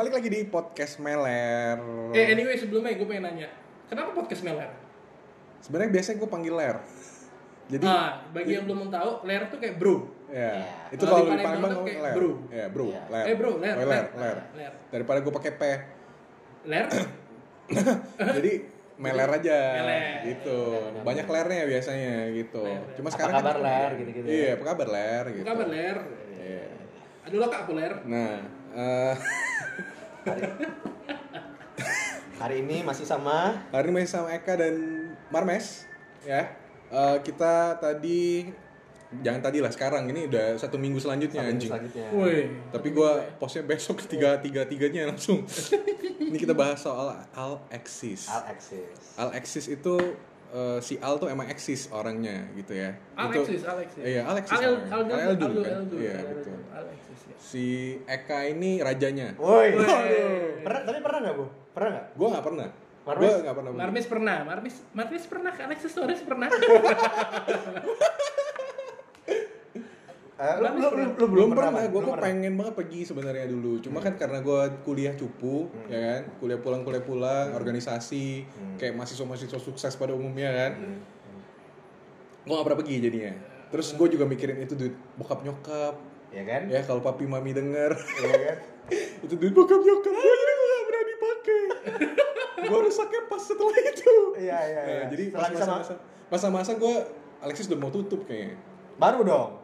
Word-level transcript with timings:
balik 0.00 0.16
lagi 0.16 0.32
di 0.32 0.48
podcast 0.48 0.96
Meler. 0.96 1.76
Eh 2.16 2.32
anyway 2.32 2.56
sebelumnya 2.56 2.96
gue 2.96 3.04
pengen 3.04 3.20
nanya, 3.20 3.52
kenapa 3.84 4.16
podcast 4.16 4.40
Meler? 4.40 4.72
Sebenarnya 5.60 5.92
biasanya 5.92 6.16
gue 6.16 6.30
panggil 6.32 6.54
Ler. 6.56 6.76
Jadi 7.68 7.84
ah, 7.84 8.24
bagi 8.32 8.56
yang 8.56 8.64
belum 8.64 8.88
tahu, 8.88 9.28
Ler 9.28 9.44
tuh 9.46 9.60
kayak 9.60 9.76
bro. 9.76 10.08
ya, 10.26 10.56
Iya. 10.56 10.64
itu 10.88 11.04
Kalau 11.04 11.20
di 11.20 11.36
Palembang 11.36 11.70
ngomong 11.70 11.84
kayak 11.84 12.00
Ler. 12.00 12.14
bro. 12.16 12.30
Ya, 12.48 12.64
bro, 12.72 12.86
Iya. 12.88 13.02
Ler. 13.12 13.24
Eh, 13.28 13.34
bro, 13.36 13.52
Ler, 13.60 13.74
Oh, 13.76 13.76
Ler, 13.76 13.84
Ler, 13.84 14.06
Ler. 14.16 14.38
Ler. 14.56 14.72
Daripada 14.88 15.18
gue 15.20 15.32
pakai 15.36 15.52
P. 15.52 15.62
Ler? 16.64 16.86
Jadi 18.40 18.52
meler 18.96 19.30
aja 19.30 19.58
Meler. 19.76 20.00
gitu. 20.24 20.60
Meler. 20.80 21.04
Banyak 21.04 21.26
lernya 21.28 21.62
biasanya 21.68 22.12
gitu. 22.32 22.64
Ler. 22.64 22.82
Cuma 22.96 23.06
Apa 23.06 23.14
sekarang 23.14 23.34
kabar, 23.36 23.52
kan- 23.52 23.64
Ler? 23.68 23.90
Gitu-gitu 24.00 24.24
ya. 24.24 24.32
Iya, 24.32 24.48
apa 24.56 24.64
kabar 24.64 24.88
Ler 24.88 25.24
gitu. 25.28 25.44
Apa 25.44 25.50
kabar 25.52 25.68
Ler? 25.68 25.96
Iya. 26.32 26.64
Aduh 27.20 27.36
lo 27.36 27.46
kak 27.46 27.60
apa 27.68 27.72
Ler? 27.76 27.92
Nah, 28.08 28.32
eh, 28.72 29.14
Hari, 30.20 30.42
hari 32.36 32.56
ini 32.60 32.84
masih 32.84 33.08
sama 33.08 33.56
hari 33.72 33.88
ini 33.88 33.94
masih 34.00 34.12
sama 34.20 34.28
Eka 34.36 34.56
dan 34.56 34.74
Marmes 35.32 35.88
ya. 36.24 36.52
Eh, 36.90 37.16
kita 37.24 37.80
tadi 37.80 38.50
jangan 39.24 39.42
tadi 39.42 39.58
lah 39.58 39.72
sekarang 39.74 40.06
ini 40.06 40.30
udah 40.30 40.54
satu 40.54 40.78
minggu 40.78 41.00
selanjutnya 41.02 41.42
Sampai 41.42 41.54
anjing. 41.56 41.70
selanjutnya. 41.70 42.06
Woi. 42.14 42.38
Tapi 42.70 42.88
gua 42.92 43.10
postnya 43.40 43.64
besok 43.64 44.04
ketiga 44.04 44.36
tiga 44.38 44.68
tiganya 44.68 45.08
langsung. 45.10 45.42
ini 46.30 46.36
kita 46.36 46.52
bahas 46.52 46.78
soal 46.78 47.16
Alexis. 47.34 48.28
Alexis. 48.28 49.16
Alexis 49.16 49.66
itu 49.66 49.96
eh, 50.50 50.78
si 50.80 50.98
Al 50.98 51.16
tuh 51.16 51.26
emang 51.26 51.46
eksis 51.46 51.88
orangnya 51.90 52.46
gitu 52.52 52.72
ya. 52.72 52.94
Alexis, 53.14 53.60
Itu- 53.60 53.68
Alexis. 53.68 54.02
Iya, 54.02 54.22
Alexis. 54.24 54.52
Al 54.52 54.74
namanya. 54.82 55.14
Al 55.14 55.20
Al 55.24 55.34
dulu 55.36 55.60
kan. 55.60 55.72
Al 55.72 55.84
Iya, 55.94 56.16
Al 56.16 56.26
betul. 56.32 56.56
Alexis 56.70 57.20
ya. 57.22 57.34
Si 57.38 57.64
Eka 58.04 58.38
ini 58.46 58.78
rajanya. 58.78 59.28
Woi. 59.36 59.74
Pernah 60.60 60.80
tapi 60.84 60.98
pernah 61.00 61.18
nggak 61.22 61.34
bu? 61.34 61.46
Pernah 61.70 61.90
nggak? 61.90 62.06
Gua 62.14 62.28
nggak 62.30 62.44
pernah. 62.44 62.68
Marmes? 63.00 63.24
Gua 63.26 63.38
nggak 63.40 63.56
pernah. 63.56 63.70
Marmis 63.72 64.06
pernah, 64.06 64.36
Marmis, 64.44 64.76
Marmis 64.92 65.24
pernah, 65.24 65.52
Alexis 65.56 65.92
Torres 65.92 66.20
pernah. 66.20 66.48
Eh, 70.40 70.56
lu, 70.56 70.64
lu, 70.64 70.72
lu, 70.72 70.88
pernah? 70.88 71.08
lu 71.20 71.26
belum 71.28 71.48
pernah, 71.52 71.84
gue 71.84 72.00
kok 72.00 72.16
pernah? 72.16 72.24
pengen 72.24 72.52
banget 72.56 72.72
pergi 72.72 73.00
sebenarnya 73.04 73.44
dulu. 73.44 73.76
Cuma 73.84 74.00
kan 74.00 74.16
karena 74.16 74.40
gue 74.40 74.60
kuliah 74.88 75.12
cupu, 75.12 75.68
ya 75.84 76.00
kan, 76.00 76.20
kuliah 76.40 76.56
pulang 76.56 76.80
kuliah 76.80 77.04
pulang, 77.04 77.52
organisasi, 77.52 78.48
kayak 78.80 78.96
mahasiswa 78.96 79.28
mahasiswa 79.28 79.60
sukses 79.60 79.92
pada 80.00 80.16
umumnya 80.16 80.48
kan. 80.48 80.72
Gue 82.40 82.54
gak 82.56 82.64
pernah 82.64 82.80
pergi 82.80 83.04
jadinya. 83.04 83.36
Terus 83.68 83.92
gue 83.92 84.08
juga 84.08 84.24
mikirin 84.24 84.64
itu 84.64 84.72
duit 84.72 84.96
bokap 85.20 85.44
nyokap, 85.44 86.00
Ya 86.32 86.42
kan? 86.48 86.72
ya 86.72 86.80
kalau 86.88 87.04
papi 87.04 87.28
mami 87.28 87.52
denger, 87.52 87.92
Iya 88.00 88.38
kan? 88.40 88.56
itu 89.28 89.34
duit 89.36 89.52
bokap 89.52 89.76
nyokap 89.76 90.08
gue 90.08 90.34
jadi 90.40 90.52
gue 90.56 90.66
gak 90.66 90.84
berani 90.88 91.14
pakai. 91.20 91.62
gue 92.64 92.80
rusaknya 92.80 93.20
pas 93.28 93.42
setelah 93.44 93.76
itu. 93.76 94.12
Iya 94.40 94.58
iya. 94.64 94.80
Nah, 94.80 94.88
iya. 94.88 95.04
jadi 95.12 95.24
pas 95.36 95.52
masa-masa 95.52 95.92
masa-masa 96.32 96.72
gue 96.80 96.94
Alexis 97.44 97.68
udah 97.68 97.76
mau 97.76 97.92
tutup 97.92 98.24
kayaknya. 98.24 98.56
baru 98.96 99.20
dong. 99.20 99.59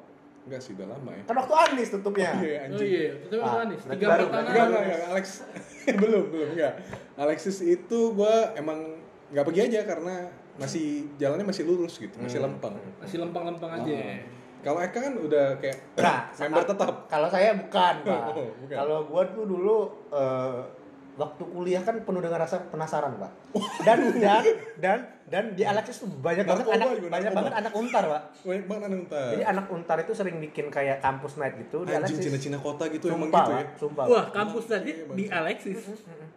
Enggak 0.46 0.60
sih, 0.60 0.72
udah 0.72 0.86
lama 0.88 1.10
ya. 1.10 1.22
Kan 1.26 1.34
waktu 1.36 1.54
Anis 1.58 1.88
tutupnya. 1.90 2.30
Iya, 2.38 2.54
Oh 2.56 2.66
anjing. 2.70 2.86
iya, 2.88 3.10
itu 3.18 3.34
Ah, 3.36 3.44
apa 3.44 3.58
nih? 3.64 3.76
berarti 3.76 3.90
Tiga 3.92 4.06
baru, 4.06 4.24
berarti 4.24 4.46
Enggak, 4.46 4.64
enggak, 4.64 4.82
enggak, 4.86 5.00
Alex. 5.10 5.26
belum, 6.02 6.24
belum, 6.30 6.48
enggak. 6.54 6.72
Alexis 7.16 7.56
itu 7.60 7.98
gua 8.12 8.34
emang 8.54 8.78
nggak 9.26 9.44
pergi 9.44 9.60
aja 9.64 9.80
karena 9.82 10.14
masih 10.56 10.86
jalannya 11.16 11.44
masih 11.44 11.62
lurus 11.62 11.98
gitu, 11.98 12.14
masih 12.16 12.38
Hmm. 12.38 12.46
lempeng. 12.48 12.74
Masih 12.96 13.18
lempeng-lempeng 13.18 13.72
aja. 13.72 13.90
Ah. 13.92 14.18
Kalau 14.62 14.78
Eka 14.80 14.98
kan 15.00 15.14
udah 15.14 15.46
kayak 15.56 15.78
Nah, 15.96 16.26
member 16.32 16.62
tetap. 16.64 16.94
Kalau 17.06 17.28
saya 17.28 17.54
bukan, 17.54 17.94
Pak. 18.06 18.20
Oh. 18.32 18.50
Kalau 18.66 18.98
gua 19.04 19.22
tuh 19.28 19.44
dulu 19.44 19.78
eh, 20.10 20.58
waktu 21.16 21.42
kuliah 21.42 21.80
kan 21.80 21.96
penuh 21.96 22.20
dengan 22.20 22.44
rasa 22.44 22.60
penasaran, 22.68 23.16
Pak. 23.16 23.32
Dan 23.88 23.98
dan 24.16 24.44
dan 24.76 24.98
dan 25.26 25.44
di 25.56 25.64
Alexis 25.64 26.04
tuh 26.04 26.08
banyak 26.12 26.44
banget 26.44 26.68
Narkoba 26.68 26.76
anak 26.76 26.88
juga, 26.92 27.08
banyak 27.08 27.24
narkoba. 27.24 27.38
banget 27.40 27.54
anak 27.56 27.72
untar, 27.74 28.04
Pak. 28.04 28.22
Banyak 28.44 28.64
banget 28.68 28.82
anak 28.84 28.98
untar. 29.00 29.26
Jadi 29.32 29.44
anak 29.44 29.66
untar 29.72 29.96
itu 29.98 30.12
sering 30.12 30.36
bikin 30.38 30.66
kayak 30.68 31.00
kampus 31.00 31.32
night 31.36 31.56
gitu 31.56 31.82
di 31.82 31.92
Alexis. 31.92 32.20
Cina-Cina 32.20 32.58
kota 32.58 32.84
gitu 32.86 33.08
emang 33.08 33.26
Sumpah, 33.26 33.40
gitu 33.40 33.52
ya. 33.52 33.64
Sumpah. 33.74 34.04
Wah, 34.06 34.24
kampus 34.30 34.64
tadi 34.68 34.90
di 35.12 35.24
Alexis. 35.26 35.78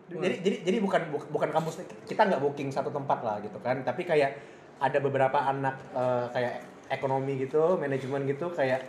Jadi 0.09 0.35
jadi 0.41 0.57
jadi 0.63 0.77
bukan 0.79 1.01
bu- 1.11 1.29
bukan 1.29 1.49
kampus 1.51 1.73
kita 2.07 2.21
nggak 2.25 2.41
booking 2.41 2.71
satu 2.71 2.89
tempat 2.89 3.19
lah 3.21 3.37
gitu 3.39 3.59
kan, 3.59 3.83
tapi 3.83 4.03
kayak 4.03 4.31
ada 4.79 4.97
beberapa 4.97 5.37
anak 5.37 5.75
eh, 5.91 6.25
kayak 6.31 6.53
ekonomi 6.89 7.37
gitu, 7.37 7.75
manajemen 7.75 8.25
gitu 8.25 8.49
kayak 8.49 8.81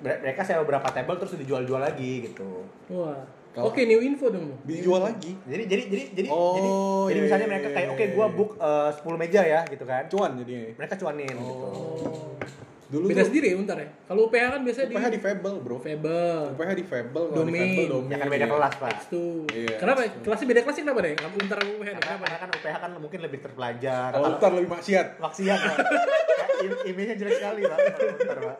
mereka 0.00 0.40
sewa 0.40 0.64
beberapa 0.64 0.88
table 0.88 1.16
terus 1.18 1.36
dijual-jual 1.36 1.78
lagi 1.78 2.24
gitu. 2.24 2.64
Wah. 2.88 3.20
Kalau- 3.50 3.66
Oke, 3.66 3.82
new 3.82 3.98
info 3.98 4.30
dong. 4.30 4.54
Dijual 4.62 5.02
lagi. 5.04 5.34
Jadi 5.42 5.62
jadi 5.66 5.82
jadi 5.86 6.02
jadi 6.14 6.28
Oh, 6.30 6.54
jadi, 6.54 6.68
jadi 6.70 7.18
iya, 7.18 7.24
misalnya 7.26 7.42
iya, 7.42 7.50
mereka 7.50 7.68
kayak 7.68 7.86
iya, 7.86 7.94
oke 7.94 8.04
gua 8.14 8.26
iya. 8.26 8.36
book 8.36 8.50
eh, 8.56 8.90
10 8.94 9.16
meja 9.18 9.40
ya 9.42 9.60
gitu 9.66 9.84
kan. 9.84 10.02
Cuan 10.06 10.30
jadinya. 10.38 10.62
Mereka 10.78 10.94
cuanin 10.96 11.34
gitu. 11.34 11.64
Oh. 11.66 12.30
Dulu 12.90 13.06
Beda 13.06 13.22
tuh 13.22 13.30
sendiri 13.30 13.54
ya 13.54 13.56
untar 13.56 13.78
ya. 13.78 13.86
Kalau 14.02 14.26
UPH 14.26 14.46
kan 14.50 14.60
biasanya 14.66 14.86
UPH 14.90 15.04
di 15.04 15.14
di 15.14 15.20
Fable, 15.22 15.56
Bro. 15.62 15.76
Fable. 15.78 16.42
UPH 16.58 16.70
di 16.74 16.84
Fable, 16.84 17.24
kalau 17.30 17.46
di. 17.46 17.52
Fable 17.54 17.86
domain. 17.86 18.10
Ya 18.10 18.16
kan 18.18 18.26
beda 18.26 18.38
iya. 18.42 18.50
kelas, 18.50 18.74
Pak. 18.82 18.90
Itu. 19.06 19.24
Iya. 19.46 19.76
Kenapa? 19.78 20.00
Kelasnya 20.10 20.46
beda 20.50 20.60
kelasnya 20.62 20.82
kenapa 20.82 21.00
deh? 21.00 21.12
Kamu 21.14 21.34
untar 21.38 21.56
sama 21.58 21.70
UPH 21.70 21.86
Karena, 21.86 21.98
kenapa? 22.02 22.24
karena 22.26 22.38
kan 22.38 22.48
UPH 22.50 22.76
kan 22.76 22.90
mungkin 22.98 23.20
lebih 23.22 23.38
terpelajar. 23.40 24.08
Kalau 24.10 24.26
untar 24.26 24.50
lebih 24.50 24.70
maksiat. 24.70 25.06
maksiat 25.18 25.58
Pak. 25.60 25.76
Kayak 25.78 26.50
im- 26.60 26.82
image-nya 26.90 27.14
jelek 27.16 27.34
sekali 27.38 27.60
Pak. 27.62 27.78
kalau 27.78 28.10
Untar, 28.12 28.38
Pak. 28.42 28.58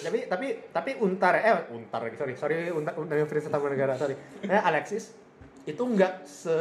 Tapi 0.00 0.18
tapi 0.26 0.46
tapi 0.72 0.90
untar 1.00 1.36
eh 1.38 1.68
untar 1.72 2.00
lagi 2.04 2.16
sorry 2.16 2.34
sorry 2.34 2.56
untar 2.72 2.96
untar 2.96 3.14
Universitas 3.20 3.52
Tamanegara 3.52 3.94
sorry. 3.96 4.16
Eh 4.44 4.60
Alexis 4.60 5.12
itu 5.68 5.82
nggak 5.82 6.24
se 6.24 6.56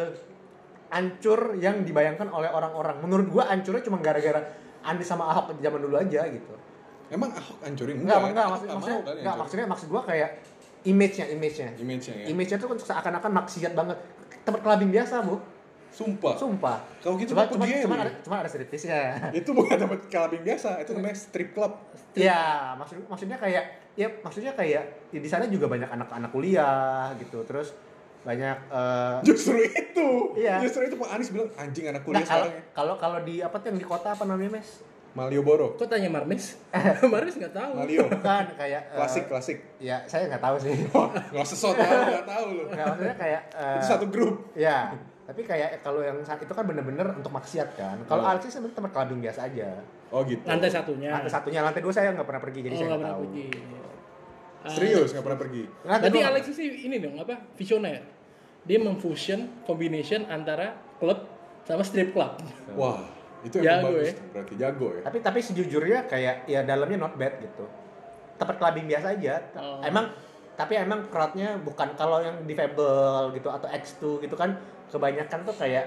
ancur 0.90 1.56
yang 1.58 1.86
dibayangkan 1.86 2.28
oleh 2.34 2.50
orang-orang. 2.50 3.00
Menurut 3.06 3.28
gua 3.30 3.44
ancurnya 3.50 3.86
cuma 3.86 4.02
gara-gara 4.02 4.42
Andi 4.80 5.04
sama 5.04 5.28
Ahok 5.30 5.60
zaman 5.60 5.80
dulu 5.84 5.96
aja 6.00 6.26
gitu. 6.32 6.54
Emang 7.12 7.34
Ahok 7.34 7.58
hancurin? 7.66 8.06
Enggak 8.06 8.18
enggak 8.22 8.34
nggak 8.34 8.48
maksud, 8.50 8.68
maksudnya 8.70 9.00
enggak 9.00 9.14
hancurin. 9.14 9.40
maksudnya 9.40 9.66
maksud 9.68 9.88
gua 9.92 10.02
kayak 10.06 10.30
image-nya 10.88 11.26
image-nya. 11.36 11.70
Image-nya 11.76 12.16
ya. 12.16 12.26
image-nya 12.32 12.58
tuh 12.58 12.68
kan 12.72 12.78
seakan-akan 12.80 13.32
maksiat 13.44 13.74
banget. 13.76 13.98
Tempat 14.48 14.62
clubbing 14.64 14.92
biasa 14.92 15.22
bu 15.28 15.36
Sumpah. 15.90 16.34
sumpah 16.38 16.78
Kalau 17.02 17.18
gitu 17.18 17.34
cuma 17.34 17.50
cuma 17.50 17.66
cuma 17.66 17.96
ada 18.00 18.12
cuma 18.22 18.36
ada 18.40 18.50
striptease-nya 18.50 19.34
itu 19.34 19.50
bukan 19.52 19.76
tempat 19.76 20.00
clubbing 20.08 20.44
biasa 20.46 20.80
itu 20.80 20.92
namanya 20.96 21.18
strip 21.18 21.52
club 21.52 21.76
Iya, 22.14 22.74
maksud 22.76 23.06
maksudnya 23.06 23.38
kayak 23.38 23.64
ya 23.94 24.08
maksudnya 24.22 24.52
kayak 24.58 24.82
ya, 25.14 25.20
di 25.20 25.30
sana 25.30 25.46
juga 25.46 25.70
banyak 25.70 25.86
anak-anak 25.86 26.30
kuliah 26.34 27.14
gitu. 27.22 27.46
Terus 27.46 27.76
banyak 28.20 28.58
eh, 28.68 29.16
justru 29.24 29.62
itu 29.64 30.10
Iya. 30.36 30.60
justru 30.60 30.90
itu 30.90 30.96
Pak 31.00 31.10
Anies 31.16 31.30
bilang 31.32 31.50
anjing 31.56 31.86
anak 31.88 32.02
nah, 32.02 32.06
kuliah 32.06 32.26
kalau 32.26 32.28
sekarang 32.28 32.52
ya 32.52 32.64
kalau 32.76 32.94
kalau 32.98 33.20
di 33.24 33.36
apa 33.40 33.56
tuh 33.62 33.68
yang 33.72 33.80
di 33.80 33.88
kota 33.88 34.08
apa 34.12 34.24
namanya, 34.26 34.60
Mes? 34.60 34.70
Malioboro 35.10 35.74
Kok 35.74 35.90
tanya 35.90 36.06
Marmes? 36.06 36.62
Marmes 37.14 37.34
nggak 37.34 37.54
tahu. 37.54 37.72
Malio 37.82 38.06
Bukan 38.06 38.46
kayak 38.56 38.82
eh, 38.94 38.98
klasik 38.98 39.24
klasik 39.26 39.58
Ya, 39.82 40.06
saya 40.06 40.30
nggak 40.30 40.44
tahu 40.44 40.56
sih. 40.62 40.74
nggak 41.34 41.48
sesot 41.50 41.74
nggak 41.74 42.30
tahu 42.30 42.46
lu 42.54 42.64
Nggak, 42.70 42.86
maksudnya 42.94 43.16
kayak 43.18 43.42
eh, 43.58 43.76
itu 43.82 43.86
satu 43.90 44.06
grup 44.14 44.36
Ya, 44.54 44.94
tapi 45.30 45.42
kayak 45.44 45.80
kalau 45.80 46.02
yang 46.02 46.18
saat 46.22 46.42
itu 46.42 46.50
kan 46.50 46.66
bener-bener 46.66 47.06
untuk 47.14 47.30
maksiat 47.30 47.70
kan. 47.72 48.02
Kalau 48.04 48.20
Oh. 48.20 48.30
Alexis 48.30 48.50
sebenarnya 48.52 48.76
tempat 48.76 48.92
clubbing 48.92 49.22
biasa 49.22 49.46
aja. 49.46 49.70
oh 50.10 50.26
gitu 50.26 50.42
Lantai 50.42 50.68
satunya. 50.68 51.10
Lantai 51.12 51.30
satunya, 51.30 51.60
lantai 51.62 51.80
dua 51.80 51.94
saya 51.94 52.10
nggak 52.10 52.26
pernah 52.26 52.42
pergi 52.42 52.60
jadi 52.60 52.74
oh, 52.74 52.80
saya 52.80 52.88
nggak 52.90 53.04
tahu. 53.06 53.22
pergi. 53.22 53.46
Ah, 54.60 54.68
serius 54.68 55.10
nggak 55.10 55.24
pernah 55.24 55.40
pergi 55.40 55.64
Lantai 55.82 56.02
Berarti 56.04 56.18
dua- 56.18 56.30
Alexis 56.30 56.56
sih 56.56 56.68
ini 56.84 56.98
dong 56.98 57.16
apa? 57.16 57.36
Visioner. 57.54 58.02
Dia 58.62 58.78
memfusion 58.78 59.40
combination 59.64 60.26
antara 60.28 60.68
klub 60.98 61.24
sama 61.62 61.82
strip 61.82 62.10
club. 62.10 62.34
wah 62.74 63.06
itu 63.40 63.56
Jago 63.56 63.72
emang 63.88 63.94
bagus 63.94 64.04
ya. 64.04 64.12
tuh, 64.12 64.26
berarti 64.28 64.54
jago 64.58 64.88
ya 64.90 65.02
tapi 65.02 65.18
tapi 65.22 65.40
sejujurnya 65.40 66.00
kayak 66.06 66.36
ya 66.44 66.60
dalamnya 66.60 66.98
not 67.00 67.16
bad 67.16 67.40
gitu 67.40 67.64
tempat 68.36 68.58
clubbing 68.58 68.84
biasa 68.84 69.14
aja 69.14 69.40
Oh. 69.56 69.80
emang 69.80 70.12
tapi 70.54 70.76
emang 70.76 71.08
crowdnya 71.08 71.56
bukan 71.58 71.96
kalau 71.96 72.20
yang 72.20 72.36
di 72.42 72.52
Fable 72.52 73.32
gitu 73.32 73.48
atau 73.48 73.64
X2 73.66 74.02
gitu 74.20 74.36
kan 74.36 74.60
kebanyakan 74.90 75.40
tuh 75.42 75.56
kayak 75.56 75.86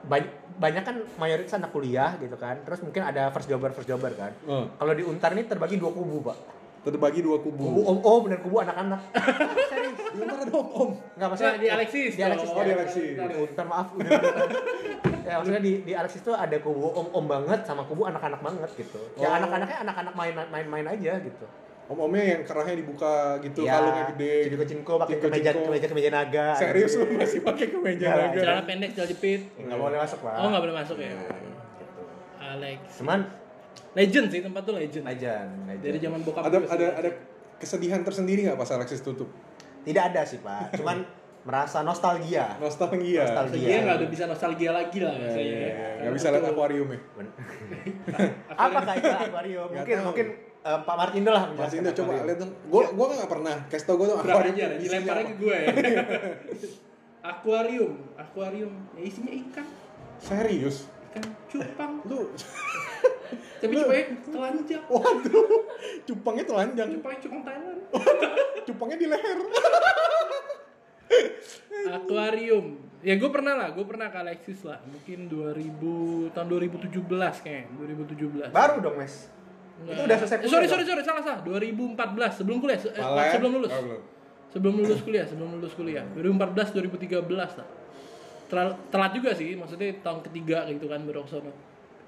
banyak 0.00 0.32
banyak 0.56 0.82
kan 0.82 0.96
mayoritas 1.16 1.54
anak 1.54 1.70
kuliah 1.70 2.16
gitu 2.16 2.36
kan. 2.36 2.56
Terus 2.64 2.80
mungkin 2.80 3.02
ada 3.02 3.28
first 3.30 3.46
jobber 3.46 3.70
first 3.70 3.86
jobber 3.86 4.12
kan. 4.12 4.32
Eh, 4.44 4.64
kalau 4.74 4.92
di 4.92 5.04
Untar 5.04 5.32
ini 5.32 5.44
terbagi 5.44 5.76
dua 5.76 5.90
kubu 5.90 6.20
pak. 6.22 6.36
Terbagi 6.80 7.20
dua 7.20 7.36
kubu. 7.38 7.60
Kubu 7.60 7.80
om 7.84 7.98
om 8.00 8.22
dan 8.26 8.40
kubu 8.40 8.56
anak-anak. 8.58 9.00
Serius 9.68 9.92
di 10.10 10.20
antara 10.20 10.44
dong 10.44 10.68
om 10.70 10.90
nggak 11.14 11.28
maksudnya 11.28 11.52
Nah, 11.52 11.60
di 11.60 11.68
Alexis. 11.68 12.12
di 12.16 12.22
Alexis. 12.22 12.48
Oh, 12.48 12.64
di 12.64 12.72
Alexis. 12.72 13.12
di 13.14 13.36
Untar 13.36 13.66
maaf. 13.68 13.88
Ya 15.20 15.34
maksudnya 15.36 15.60
di 15.60 15.72
di 15.84 15.92
Alexis 15.92 16.20
tuh 16.20 16.32
ada 16.32 16.56
kubu 16.58 16.90
om 16.90 17.06
om 17.12 17.24
banget 17.24 17.62
sama 17.62 17.84
kubu 17.84 18.08
anak-anak 18.08 18.40
banget 18.40 18.70
gitu. 18.74 19.00
Ya 19.16 19.28
Oh. 19.28 19.36
anak-anaknya 19.36 19.78
anak-anak 19.84 20.14
main 20.14 20.34
main 20.48 20.66
main 20.66 20.86
aja 20.88 21.20
gitu 21.20 21.44
om-omnya 21.90 22.22
yang 22.24 22.40
kerahnya 22.46 22.76
dibuka 22.76 23.12
gitu 23.40 23.60
Ya, 23.60 23.74
kalungnya 23.74 24.04
gede 24.08 24.32
cinko 24.46 24.64
cinko 24.64 24.92
pakai 24.96 25.16
kemeja 25.18 25.50
kemeja 25.52 25.86
kemeja 25.86 26.10
naga 26.10 26.46
serius 26.54 26.94
lu 26.94 27.10
masih 27.10 27.42
pakai 27.42 27.66
kemeja 27.68 28.06
Enggak 28.06 28.14
lah, 28.14 28.26
naga 28.28 28.38
Celana 28.40 28.62
pendek, 28.62 28.90
celana 28.94 29.10
jepit. 29.10 29.40
Ya, 29.50 29.62
nggak 29.66 29.78
boleh 29.80 29.98
masuk 29.98 30.18
pak 30.20 30.34
Oh, 30.36 30.46
nggak 30.48 30.62
boleh 30.62 30.76
masuk 30.76 30.96
ya. 30.96 31.10
Gitu. 31.10 32.02
Alex. 32.40 32.78
cuman 32.96 33.20
Legend 33.90 34.26
sih 34.28 34.38
tempat 34.40 34.62
tuh 34.62 34.74
legend. 34.74 35.02
legend, 35.02 35.50
legend. 35.66 35.82
Dari 35.84 35.98
zaman 35.98 36.20
bokap 36.22 36.46
ada 36.46 36.58
ada 36.64 36.86
ada 36.96 37.10
kesedihan 37.56 38.00
tersendiri 38.00 38.46
nggak 38.46 38.54
pas 38.56 38.70
Alexis 38.70 39.02
tutup 39.02 39.26
Tidak 39.80 40.02
ada 40.04 40.22
sih 40.22 40.38
pak, 40.38 40.78
cuman 40.78 41.02
merasa 41.48 41.80
nostalgia. 41.80 42.54
nostalgia 42.56 43.24
Nostalgia. 43.24 43.82
Nggak 43.82 43.96
udah 43.96 44.08
bisa 44.08 44.24
nostalgia 44.24 44.70
lagi 44.70 44.98
lah 45.00 45.10
Ya, 45.10 45.24
rasanya. 45.24 45.42
ya, 45.42 45.58
ya. 45.58 45.66
Karena 45.72 45.98
nggak 46.00 46.14
bisa 46.14 46.26
lihat 46.28 46.44
akuarium 46.46 46.88
ya 46.88 46.98
Apakah 48.54 48.94
itu 48.94 49.08
akuarium? 49.10 49.68
Mungkin 49.72 49.96
mungkin 50.04 50.26
eh, 50.64 50.78
Pak 50.84 50.96
Martindo 50.96 51.30
lah 51.32 51.48
Mas 51.48 51.72
menjelaskan 51.72 51.80
Indo 51.80 51.92
coba 51.96 52.10
lihat 52.24 52.38
dong 52.40 52.52
gua 52.68 52.82
gua 52.92 53.04
nggak 53.16 53.30
pernah 53.30 53.56
kasih 53.68 53.86
tau 53.88 53.96
gua 53.96 54.06
tuh 54.12 54.16
akuarium 54.20 54.56
dilemparnya 54.80 55.24
ke 55.24 55.34
gue 55.40 55.56
ya. 55.56 55.68
akuarium, 57.30 57.92
akuarium, 58.16 58.72
ya 58.96 59.02
isinya 59.04 59.32
ikan, 59.44 59.66
serius 60.16 60.88
ikan 61.12 61.24
cupang. 61.52 61.92
lu 62.08 62.20
Tapi 63.60 63.76
cupangnya 63.76 64.08
telanjang. 64.24 64.82
waduh 64.88 65.48
cupangnya 66.08 66.44
telanjang 66.48 66.88
Cupangnya 66.96 67.20
cupang 67.20 67.42
Thailand. 67.44 67.80
cupangnya 68.66 68.96
di 68.96 69.06
leher 69.06 69.38
Akuarium. 71.90 72.66
Ya 73.00 73.16
gue 73.16 73.30
pernah 73.32 73.56
lah, 73.56 73.72
gue 73.72 73.84
pernah 73.88 74.12
ke 74.12 74.18
Alexis 74.20 74.60
lah. 74.62 74.78
Mungkin 74.84 75.32
2000 75.32 76.36
tahun 76.36 76.46
2017 76.52 77.00
kayaknya, 77.40 77.72
2017. 78.52 78.52
Baru 78.52 78.76
dong 78.84 79.00
mes. 79.00 79.32
Enggak. 79.80 79.94
Itu 79.94 80.00
udah 80.04 80.16
selesai 80.18 80.36
Eh, 80.36 80.40
kuliah 80.40 80.52
sorry, 80.52 80.66
sorry, 80.68 80.84
sorry, 80.84 81.02
salah 81.02 81.22
salah. 81.22 81.40
2014 81.40 81.96
sebelum 82.36 82.58
kuliah, 82.58 82.76
se- 82.76 82.90
eh, 82.90 83.00
Malah- 83.00 83.32
sebelum 83.32 83.50
lulus. 83.56 83.70
Oh, 83.70 83.82
belum. 83.82 84.00
Sebelum 84.50 84.74
lulus 84.76 85.00
kuliah, 85.06 85.24
sebelum 85.24 85.48
lulus 85.56 85.72
kuliah. 85.72 86.04
2014 86.12 86.68
2013 86.70 87.56
lah. 87.56 87.68
Telat, 88.46 88.74
telat 88.90 89.12
juga 89.14 89.30
sih, 89.30 89.54
maksudnya 89.54 89.94
tahun 90.00 90.20
ketiga 90.22 90.66
gitu 90.68 90.84
kan 90.84 91.00
baru 91.00 91.22
sono. 91.24 91.54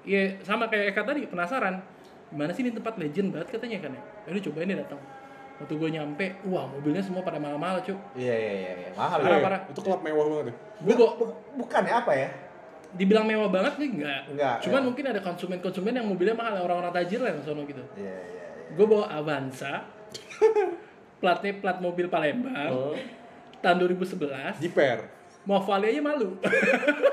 Iya, 0.03 0.43
sama 0.43 0.67
kayak 0.67 0.91
Eka 0.91 1.01
tadi, 1.03 1.23
penasaran. 1.25 1.79
Gimana 2.27 2.51
sih 2.51 2.61
ini 2.61 2.71
tempat 2.71 2.97
legend 2.97 3.31
banget 3.31 3.55
katanya 3.55 3.79
kan 3.79 3.91
ya? 3.93 4.01
Yaudah 4.27 4.41
cobain 4.43 4.67
deh 4.67 4.75
datang. 4.75 4.99
Waktu 5.53 5.73
gue 5.73 5.89
nyampe, 5.93 6.25
wah 6.43 6.65
mobilnya 6.67 6.99
semua 6.99 7.21
pada 7.21 7.39
mahal-mahal 7.39 7.79
cuy. 7.79 7.95
Iya 8.17 8.35
iya 8.35 8.51
iya, 8.51 8.71
iya. 8.75 8.89
mahal 8.91 9.21
Parah, 9.21 9.37
ya. 9.37 9.43
parah. 9.45 9.59
itu 9.63 9.79
klub 9.79 10.01
mewah 10.01 10.25
banget 10.27 10.45
ya 10.49 10.53
Gue 10.83 10.95
bukan 11.55 11.81
ya 11.85 11.93
apa 11.95 12.11
ya? 12.11 12.29
Dibilang 12.93 13.25
mewah 13.25 13.49
banget 13.49 13.73
sih 13.81 13.89
enggak. 13.89 14.21
Enggak, 14.29 14.55
Cuman 14.65 14.81
ya. 14.81 14.85
mungkin 14.85 15.05
ada 15.09 15.19
konsumen-konsumen 15.21 15.93
yang 15.93 16.07
mobilnya 16.07 16.35
mahal, 16.37 16.65
orang-orang 16.65 16.93
tajir 16.93 17.19
lah 17.21 17.33
yang 17.33 17.41
sono 17.41 17.65
gitu. 17.65 17.83
Iya 17.97 18.05
iya. 18.05 18.15
iya. 18.21 18.73
Gue 18.73 18.85
bawa 18.85 19.05
Avanza, 19.09 19.85
platnya 21.21 21.51
plat 21.57 21.77
mobil 21.81 22.05
Palembang, 22.07 22.71
oh. 22.71 22.95
tahun 23.61 23.77
2011. 23.89 24.61
jiper 24.61 25.09
Mau 25.43 25.59
Vale 25.59 25.91
aja 25.91 25.99
malu. 25.99 26.39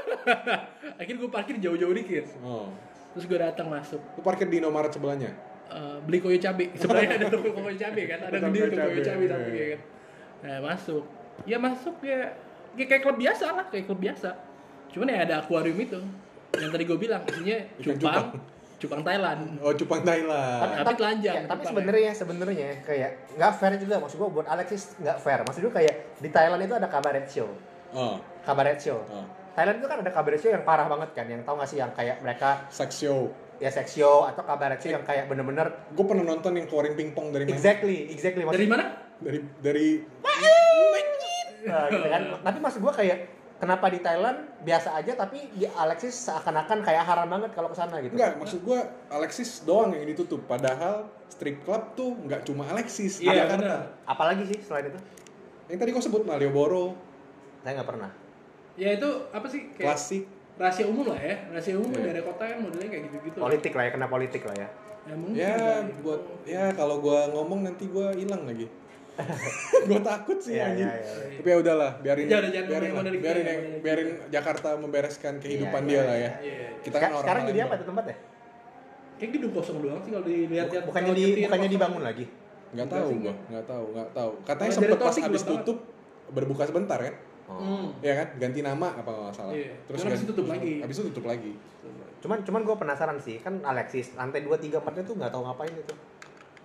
Akhirnya 1.01 1.19
gue 1.19 1.31
parkir 1.33 1.59
jauh-jauh 1.59 1.91
dikit. 1.91 2.31
oh 2.47 2.71
Terus 3.11 3.27
gue 3.27 3.39
datang 3.43 3.67
masuk. 3.67 3.99
lu 3.99 4.23
parkir 4.23 4.47
di 4.47 4.63
Indomaret 4.63 4.95
sebelahnya 4.95 5.35
Eh, 5.71 5.97
beli 6.03 6.19
koyo 6.19 6.39
cabe. 6.43 6.75
Sebenarnya 6.81 7.15
ada 7.15 7.27
toko 7.31 7.55
koyo 7.55 7.79
cabe 7.79 8.03
kan, 8.11 8.19
ada 8.27 8.37
gede 8.43 8.59
tuh 8.75 8.79
koyo 8.91 9.03
cabe 9.07 9.23
iya. 9.23 9.31
sampingnya 9.31 9.67
kan. 9.71 9.81
Nah 10.43 10.57
masuk. 10.67 11.05
Ya 11.47 11.57
masuk 11.63 11.97
ya, 12.03 12.35
ya 12.75 12.85
kayak 12.91 13.03
klub 13.07 13.17
biasa 13.17 13.45
lah, 13.55 13.65
kayak 13.71 13.87
klub 13.87 14.03
biasa. 14.03 14.35
Cuman 14.91 15.07
ya 15.11 15.19
ada 15.23 15.35
akuarium 15.43 15.79
itu. 15.79 15.99
Yang 16.59 16.71
tadi 16.75 16.85
gue 16.85 16.99
bilang 16.99 17.23
isinya 17.31 17.57
cupang, 17.79 18.27
cupang 18.83 19.03
Thailand. 19.07 19.41
oh 19.63 19.71
cupang 19.77 20.03
Thailand 20.03 20.83
Tapi 20.83 20.95
telanjang, 20.99 21.37
ya, 21.37 21.43
tapi 21.47 21.63
sebenarnya 21.63 22.11
sebenarnya 22.11 22.69
kayak 22.83 23.11
nggak 23.39 23.53
fair 23.55 23.73
juga 23.79 24.03
maksud 24.03 24.19
gua 24.19 24.31
buat 24.35 24.47
Alexis 24.51 24.99
nggak 24.99 25.19
fair. 25.23 25.39
Maksud 25.47 25.61
gua 25.71 25.75
kayak 25.79 25.95
di 26.19 26.29
Thailand 26.33 26.61
itu 26.67 26.75
ada 26.75 26.91
kabaret 26.91 27.27
show. 27.31 27.47
oh 27.95 28.19
Kabaret 28.43 28.83
show. 28.83 28.99
oh 29.07 29.27
Thailand 29.55 29.79
itu 29.79 29.87
kan 29.87 29.99
ada 30.03 30.11
kabaret 30.11 30.41
show 30.43 30.51
yang 30.51 30.65
parah 30.67 30.91
banget 30.91 31.11
kan, 31.15 31.27
yang 31.31 31.43
tau 31.47 31.55
gak 31.59 31.69
sih 31.71 31.79
yang 31.79 31.91
kayak 31.95 32.19
mereka 32.23 32.67
sex 32.71 33.03
show 33.03 33.31
ya 33.61 33.69
sex 33.69 33.93
show 33.93 34.25
atau 34.25 34.41
kabaret 34.43 34.81
show 34.81 34.89
yang 34.89 35.05
kayak 35.05 35.29
bener-bener 35.29 35.69
gue 35.93 36.05
pernah 36.07 36.25
nonton 36.25 36.57
yang 36.57 36.65
keluarin 36.65 36.97
pingpong 36.97 37.29
dari 37.29 37.45
mana 37.45 37.53
exactly, 37.53 38.09
exactly. 38.09 38.43
Maksud, 38.43 38.57
Dari 38.57 38.67
mana? 38.71 38.85
dari 39.21 39.39
dari 39.61 39.87
Nah, 41.61 41.93
gitu 41.93 42.09
kan. 42.09 42.23
Tapi 42.41 42.59
maksud 42.59 42.81
gua 42.81 42.93
kayak 42.97 43.19
kenapa 43.61 43.87
di 43.87 44.01
Thailand 44.01 44.41
biasa 44.61 44.97
aja 44.97 45.13
tapi 45.15 45.53
di 45.53 45.69
Alexis 45.69 46.17
seakan-akan 46.17 46.81
kayak 46.81 47.05
haram 47.05 47.29
banget 47.29 47.53
kalau 47.53 47.69
ke 47.69 47.77
sana 47.77 48.01
gitu. 48.01 48.17
Enggak, 48.17 48.41
maksud 48.41 48.65
gua 48.65 48.81
Alexis 49.09 49.63
doang 49.63 49.93
yang 49.93 50.09
ditutup. 50.09 50.41
Padahal 50.45 51.07
strip 51.29 51.61
club 51.63 51.93
tuh 51.93 52.17
nggak 52.19 52.43
cuma 52.43 52.65
Alexis 52.67 53.21
di 53.21 53.29
Iya, 53.29 53.45
Jakarta. 53.45 53.61
benar. 53.61 53.81
Apalagi 54.05 54.43
sih 54.49 54.59
selain 54.59 54.89
itu? 54.89 55.01
Yang 55.69 55.79
tadi 55.79 55.91
kau 55.93 56.03
sebut 56.03 56.23
Malioboro, 56.25 56.97
Saya 57.61 57.77
nggak 57.77 57.89
pernah. 57.93 58.11
Ya 58.75 58.97
itu 58.97 59.09
apa 59.29 59.45
sih? 59.45 59.69
Kayak 59.77 59.87
klasik. 59.93 60.25
rahasia 60.57 60.85
umum 60.89 61.09
lah 61.09 61.21
ya. 61.21 61.37
Rahasia 61.53 61.77
umum 61.77 61.93
Iya. 61.93 62.05
dari 62.09 62.21
kota 62.21 62.43
kan 62.43 62.59
modelnya 62.59 62.89
kayak 62.89 63.03
gitu-gitu. 63.09 63.39
Politik 63.39 63.73
lah 63.73 63.85
ya, 63.85 63.91
kena 63.93 64.09
politik 64.09 64.43
lah 64.45 64.57
ya. 64.57 64.69
Ya 65.01 65.15
mungkin. 65.15 65.37
Ya, 65.37 65.57
kali. 65.57 65.93
buat 66.01 66.21
ya 66.45 66.65
kalau 66.73 66.97
gua 66.99 67.29
ngomong 67.31 67.61
nanti 67.63 67.85
gua 67.87 68.13
hilang 68.13 68.45
lagi. 68.45 68.67
gua 69.89 70.01
takut 70.01 70.39
sih 70.39 70.57
Iya, 70.57 70.65
anjing. 70.67 70.89
iya, 70.89 70.97
iya. 70.97 71.37
Tapi 71.37 71.49
ya 71.49 71.57
udahlah, 71.59 71.91
biarin 72.01 72.25
Ya 72.25 72.37
udah, 72.39 72.51
jangan 72.51 72.69
biarin, 72.69 72.89
ngomongin 72.91 73.05
lah, 73.11 73.21
biarin, 73.21 73.43
ya, 73.43 73.51
yang- 73.51 73.61
Mandalika. 73.61 73.85
biarin 73.85 74.09
Jakarta 74.31 74.69
membereskan 74.77 75.35
kehidupan 75.37 75.83
Iya, 75.83 75.89
dia 75.89 75.95
iya, 75.95 76.03
lah 76.03 76.17
ya. 76.17 76.21
Iya, 76.21 76.31
iya. 76.41 76.69
Kita 76.81 76.97
kan 76.97 77.11
orang 77.11 77.23
sekarang 77.23 77.43
jadi 77.47 77.59
apa 77.61 77.75
tuh 77.77 77.87
tempatnya? 77.89 78.17
Kayak 79.21 79.31
gedung 79.37 79.53
kosong 79.53 79.77
doang 79.85 80.01
sih 80.01 80.11
kalau 80.11 80.25
dilihat-lihat. 80.25 80.85
Bukannya 80.89 81.13
di 81.13 81.25
bukannya 81.45 81.69
dibangun 81.69 82.03
lagi? 82.03 82.25
Nggak 82.71 82.71
Enggak 82.71 82.89
tahu 82.89 83.09
gua, 83.11 83.35
nggak. 83.35 83.65
tahu, 83.67 83.85
nggak 83.93 84.09
tahu. 84.15 84.31
Katanya 84.47 84.71
sempet 84.73 84.97
pas 84.97 85.17
habis 85.19 85.43
tutup 85.45 85.79
berbuka 86.31 86.63
sebentar 86.65 86.99
kan? 86.99 87.15
Hmm. 87.51 87.87
Iya 87.99 88.15
kan? 88.15 88.29
Ganti 88.39 88.61
nama 88.63 88.89
apa 88.95 89.11
nggak 89.11 89.35
salah. 89.35 89.53
Iya. 89.53 89.75
Terus 89.85 90.01
habis 90.07 90.23
tutup 90.23 90.47
lagi. 90.47 90.81
Habis 90.81 90.97
itu 90.97 91.05
tutup 91.13 91.27
lagi. 91.27 91.53
Cuman 92.21 92.39
cuman 92.41 92.61
gue 92.63 92.77
penasaran 92.77 93.17
sih, 93.17 93.37
kan 93.37 93.59
Alexis 93.63 94.13
lantai 94.13 94.41
2 94.41 94.53
3 94.53 94.77
4 94.77 94.93
itu 94.99 95.13
nggak 95.15 95.31
tahu 95.31 95.43
ngapain 95.43 95.73
itu. 95.73 95.95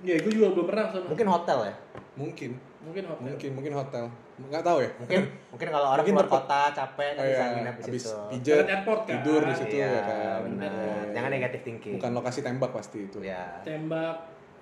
Iya, 0.04 0.19
gue 0.19 0.31
juga 0.34 0.48
belum 0.52 0.68
pernah 0.68 0.86
sama. 0.88 1.07
Mungkin 1.07 1.28
hotel 1.28 1.60
ya. 1.63 1.75
Mungkin, 2.16 2.52
Mungkin 2.81 3.04
hotel. 3.06 3.24
mungkin, 3.25 3.50
mungkin 3.56 3.74
hotel. 3.74 4.06
Nggak 4.38 4.62
tahu 4.62 4.78
ya. 4.80 4.92
Mungkin 4.98 5.19
mungkin 5.50 5.68
kalau 5.69 5.88
orang 5.90 6.04
Mungkin 6.04 6.16
keluar 6.19 6.30
kota 6.30 6.62
capek 6.69 7.10
kan 7.10 7.16
Oh, 7.16 7.25
bisa 7.25 7.40
iya, 7.40 7.56
nginep 7.56 7.75
di 7.75 7.84
situ. 7.96 8.12
pijet, 8.30 8.66
airport 8.68 9.00
kan? 9.02 9.10
tidur 9.10 9.42
di 9.42 9.54
situ 9.56 9.75
Iya, 9.75 9.88
ya 9.88 10.02
kan. 10.04 10.40
benar. 10.46 11.04
Jangan 11.10 11.30
negatif 11.31 11.60
thinking. 11.63 11.94
Bukan 11.96 12.12
lokasi 12.13 12.40
tembak 12.42 12.72
pasti 12.72 12.98
itu. 13.01 13.18
Ya. 13.22 13.44
Tembak 13.62 14.16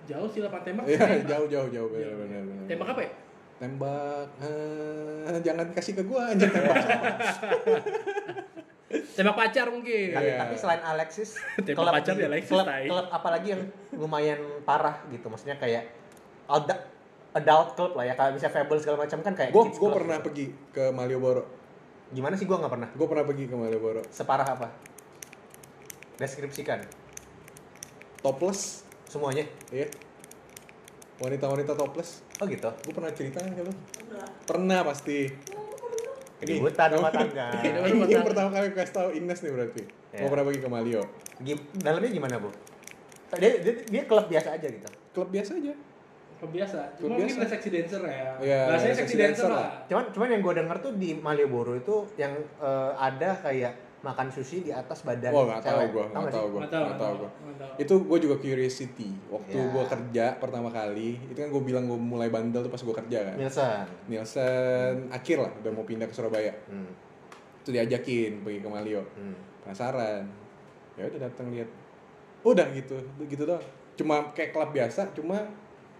jauh 0.05 0.27
sih 0.27 0.39
lapangan 0.39 0.63
tembak. 0.63 0.85
Iya, 0.85 0.99
Tembak. 0.99 1.25
jauh 1.27 1.47
jauh 1.47 1.67
jauh 1.67 1.89
benar 1.89 2.05
Iya. 2.05 2.15
benar 2.15 2.41
benar. 2.43 2.65
Tembak 2.69 2.87
apa 2.87 3.01
ya? 3.01 3.11
Tembak 3.55 4.27
eh, 4.39 5.37
jangan 5.41 5.65
kasih 5.71 5.93
ke 5.93 6.03
gua 6.03 6.21
anjir 6.29 6.47
tembak. 6.47 6.77
Tembak 8.93 9.33
pacar 9.35 9.67
mungkin. 9.67 10.11
Tapi, 10.11 10.27
Iya. 10.27 10.37
tapi 10.37 10.53
selain 10.53 10.81
Alexis, 10.81 11.37
Tembak 11.57 11.75
klub, 11.79 11.93
pacar 11.93 12.13
ya, 12.13 12.27
Alexis, 12.27 12.51
klub, 12.51 12.63
tai. 12.63 12.85
klub 12.85 13.07
apalagi 13.09 13.47
yang 13.49 13.61
lumayan 13.91 14.37
parah 14.61 15.01
gitu. 15.07 15.25
Maksudnya 15.27 15.57
kayak 15.57 15.89
adult, 16.45 16.81
adult 17.33 17.69
club 17.73 17.93
lah 17.93 18.05
ya, 18.05 18.13
kayak 18.13 18.33
bisa 18.33 18.47
Fable 18.47 18.77
segala 18.77 19.01
macam 19.01 19.19
kan 19.19 19.33
kayak 19.33 19.49
Gua 19.49 19.65
kids 19.65 19.77
gua 19.77 19.89
club 19.89 19.97
pernah 19.99 20.17
gitu. 20.17 20.25
pergi 20.27 20.45
ke 20.69 20.83
Malioboro. 20.89 21.43
Gimana 22.09 22.33
sih 22.35 22.45
gua 22.45 22.57
nggak 22.59 22.69
pernah? 22.71 22.89
Gua 22.93 23.07
pernah 23.07 23.23
pergi 23.23 23.43
ke 23.45 23.55
Malioboro. 23.55 24.01
Separah 24.07 24.45
apa? 24.47 24.67
Deskripsikan 26.15 26.85
Topless, 28.19 28.85
semuanya. 29.05 29.43
iya. 29.69 29.89
Wanita-wanita 31.15 31.73
topless. 31.73 32.21
Oh 32.37 32.45
gitu. 32.45 32.69
Gua 32.69 32.93
pernah 32.93 33.11
cerita 33.11 33.39
kan 33.39 33.51
lu? 33.57 33.73
Pernah 34.43 34.79
pasti. 34.83 35.27
Di 36.43 36.55
hutan 36.59 36.89
rumah 36.91 37.09
tangga. 37.09 37.47
Ini 37.57 38.03
Ini 38.03 38.21
pertama 38.21 38.49
kali 38.49 38.67
kasih 38.71 38.93
tahu 38.93 39.09
Ines 39.11 39.39
nih 39.39 39.51
berarti. 39.51 39.81
Iya. 40.11 40.19
Gua 40.19 40.29
pernah 40.29 40.45
pergi 40.45 40.59
ke 40.59 40.69
Malio. 40.69 41.01
Gim- 41.39 41.65
dalamnya 41.73 42.09
gimana 42.09 42.35
bu? 42.37 42.49
Dia, 43.33 43.51
dia, 43.59 43.73
dia 43.81 44.01
klub 44.05 44.27
biasa 44.27 44.53
aja 44.53 44.67
gitu. 44.67 44.87
Klub 45.11 45.29
biasa 45.29 45.57
aja. 45.57 45.73
Klub 46.37 46.51
biasa. 46.51 46.79
Klub 46.93 47.07
Cuma 47.07 47.15
mungkin 47.17 47.27
biasa. 47.29 47.41
ada 47.41 47.49
seksi 47.49 47.69
dancer 47.71 48.01
ya. 48.03 48.29
Iya, 48.37 48.59
Bahasanya 48.69 48.93
ada 48.93 48.99
seksi 48.99 49.15
dancer 49.15 49.25
dancer 49.25 49.49
lah. 49.49 49.57
lah. 49.57 49.69
Cuman 49.87 50.03
cuman 50.13 50.27
yang 50.29 50.41
gue 50.41 50.53
denger 50.53 50.77
tuh 50.79 50.93
di 50.93 51.09
Malioboro 51.15 51.73
itu 51.73 51.95
yang 52.15 52.33
eh, 52.59 52.91
ada 52.93 53.29
kayak 53.39 53.73
makan 54.03 54.27
sushi 54.27 54.61
di 54.61 54.69
atas 54.69 55.01
badan 55.01 55.31
Wah 55.31 55.47
nggak 55.47 55.63
tahu 55.63 55.79
Tahu 55.79 55.87
nggak 56.11 56.27
tahu 56.29 56.47
gua, 56.51 56.59
Nggak 56.59 56.71
tahu, 56.71 56.85
tahu. 56.99 57.15
Itu 57.79 57.93
gue 58.03 58.19
juga 58.19 58.35
curiosity. 58.37 59.09
Waktu 59.31 59.55
Ya. 59.55 59.71
gua 59.71 59.83
kerja 59.87 60.25
pertama 60.37 60.67
kali, 60.69 61.15
itu 61.23 61.39
kan 61.39 61.47
gue 61.47 61.63
bilang 61.63 61.87
gue 61.87 61.95
mulai 61.95 62.27
bandel 62.27 62.59
tuh 62.59 62.69
pas 62.69 62.83
gua 62.83 62.95
kerja 62.99 63.31
kan. 63.31 63.35
Nielsen. 63.39 63.87
Nielsen 64.11 65.07
akhir 65.07 65.37
lah 65.39 65.51
udah 65.55 65.71
mau 65.71 65.81
pindah 65.81 66.03
ke 66.03 66.13
Surabaya. 66.13 66.51
Hmm. 66.67 66.91
Itu 67.63 67.71
diajakin 67.71 68.43
pergi 68.43 68.59
ke 68.59 68.67
Malio. 68.67 69.01
Hmm. 69.15 69.35
Penasaran. 69.63 70.27
Ya 70.93 71.07
udah 71.07 71.19
datang 71.23 71.47
lihat. 71.49 71.71
Udah 72.43 72.67
gitu, 72.69 72.99
gitu 73.23 73.47
doang. 73.47 73.63
Cuma 73.95 74.35
kayak 74.35 74.51
klub 74.51 74.69
biasa, 74.69 75.15
cuma 75.15 75.39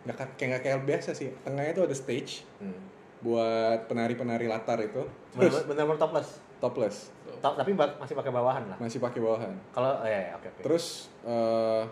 nggak 0.04 0.18
ka- 0.18 0.34
kayak 0.36 0.50
nggak 0.52 0.62
kayak 0.62 0.76
klub 0.76 0.88
biasa 0.90 1.10
sih. 1.16 1.32
Tengahnya 1.42 1.72
tuh 1.72 1.88
ada 1.88 1.96
stage 1.96 2.44
Hmm. 2.60 2.76
buat 3.24 3.88
penari-penari 3.88 4.46
latar 4.46 4.76
itu. 4.78 5.08
Terus 5.32 5.64
Bener-bener 5.64 5.96
topless. 5.96 6.44
Topless, 6.64 7.12
To- 7.44 7.54
tapi 7.54 7.76
masih 7.76 8.16
pakai 8.16 8.32
bawahan 8.32 8.64
lah. 8.66 8.78
masih 8.80 8.98
pakai 8.98 9.20
bawahan. 9.20 9.52
Kalau 9.70 9.92
oh, 9.94 10.08
ya, 10.08 10.20
ya, 10.24 10.34
oke 10.34 10.48
oke. 10.48 10.62
Terus 10.64 10.86
eh, 11.22 11.84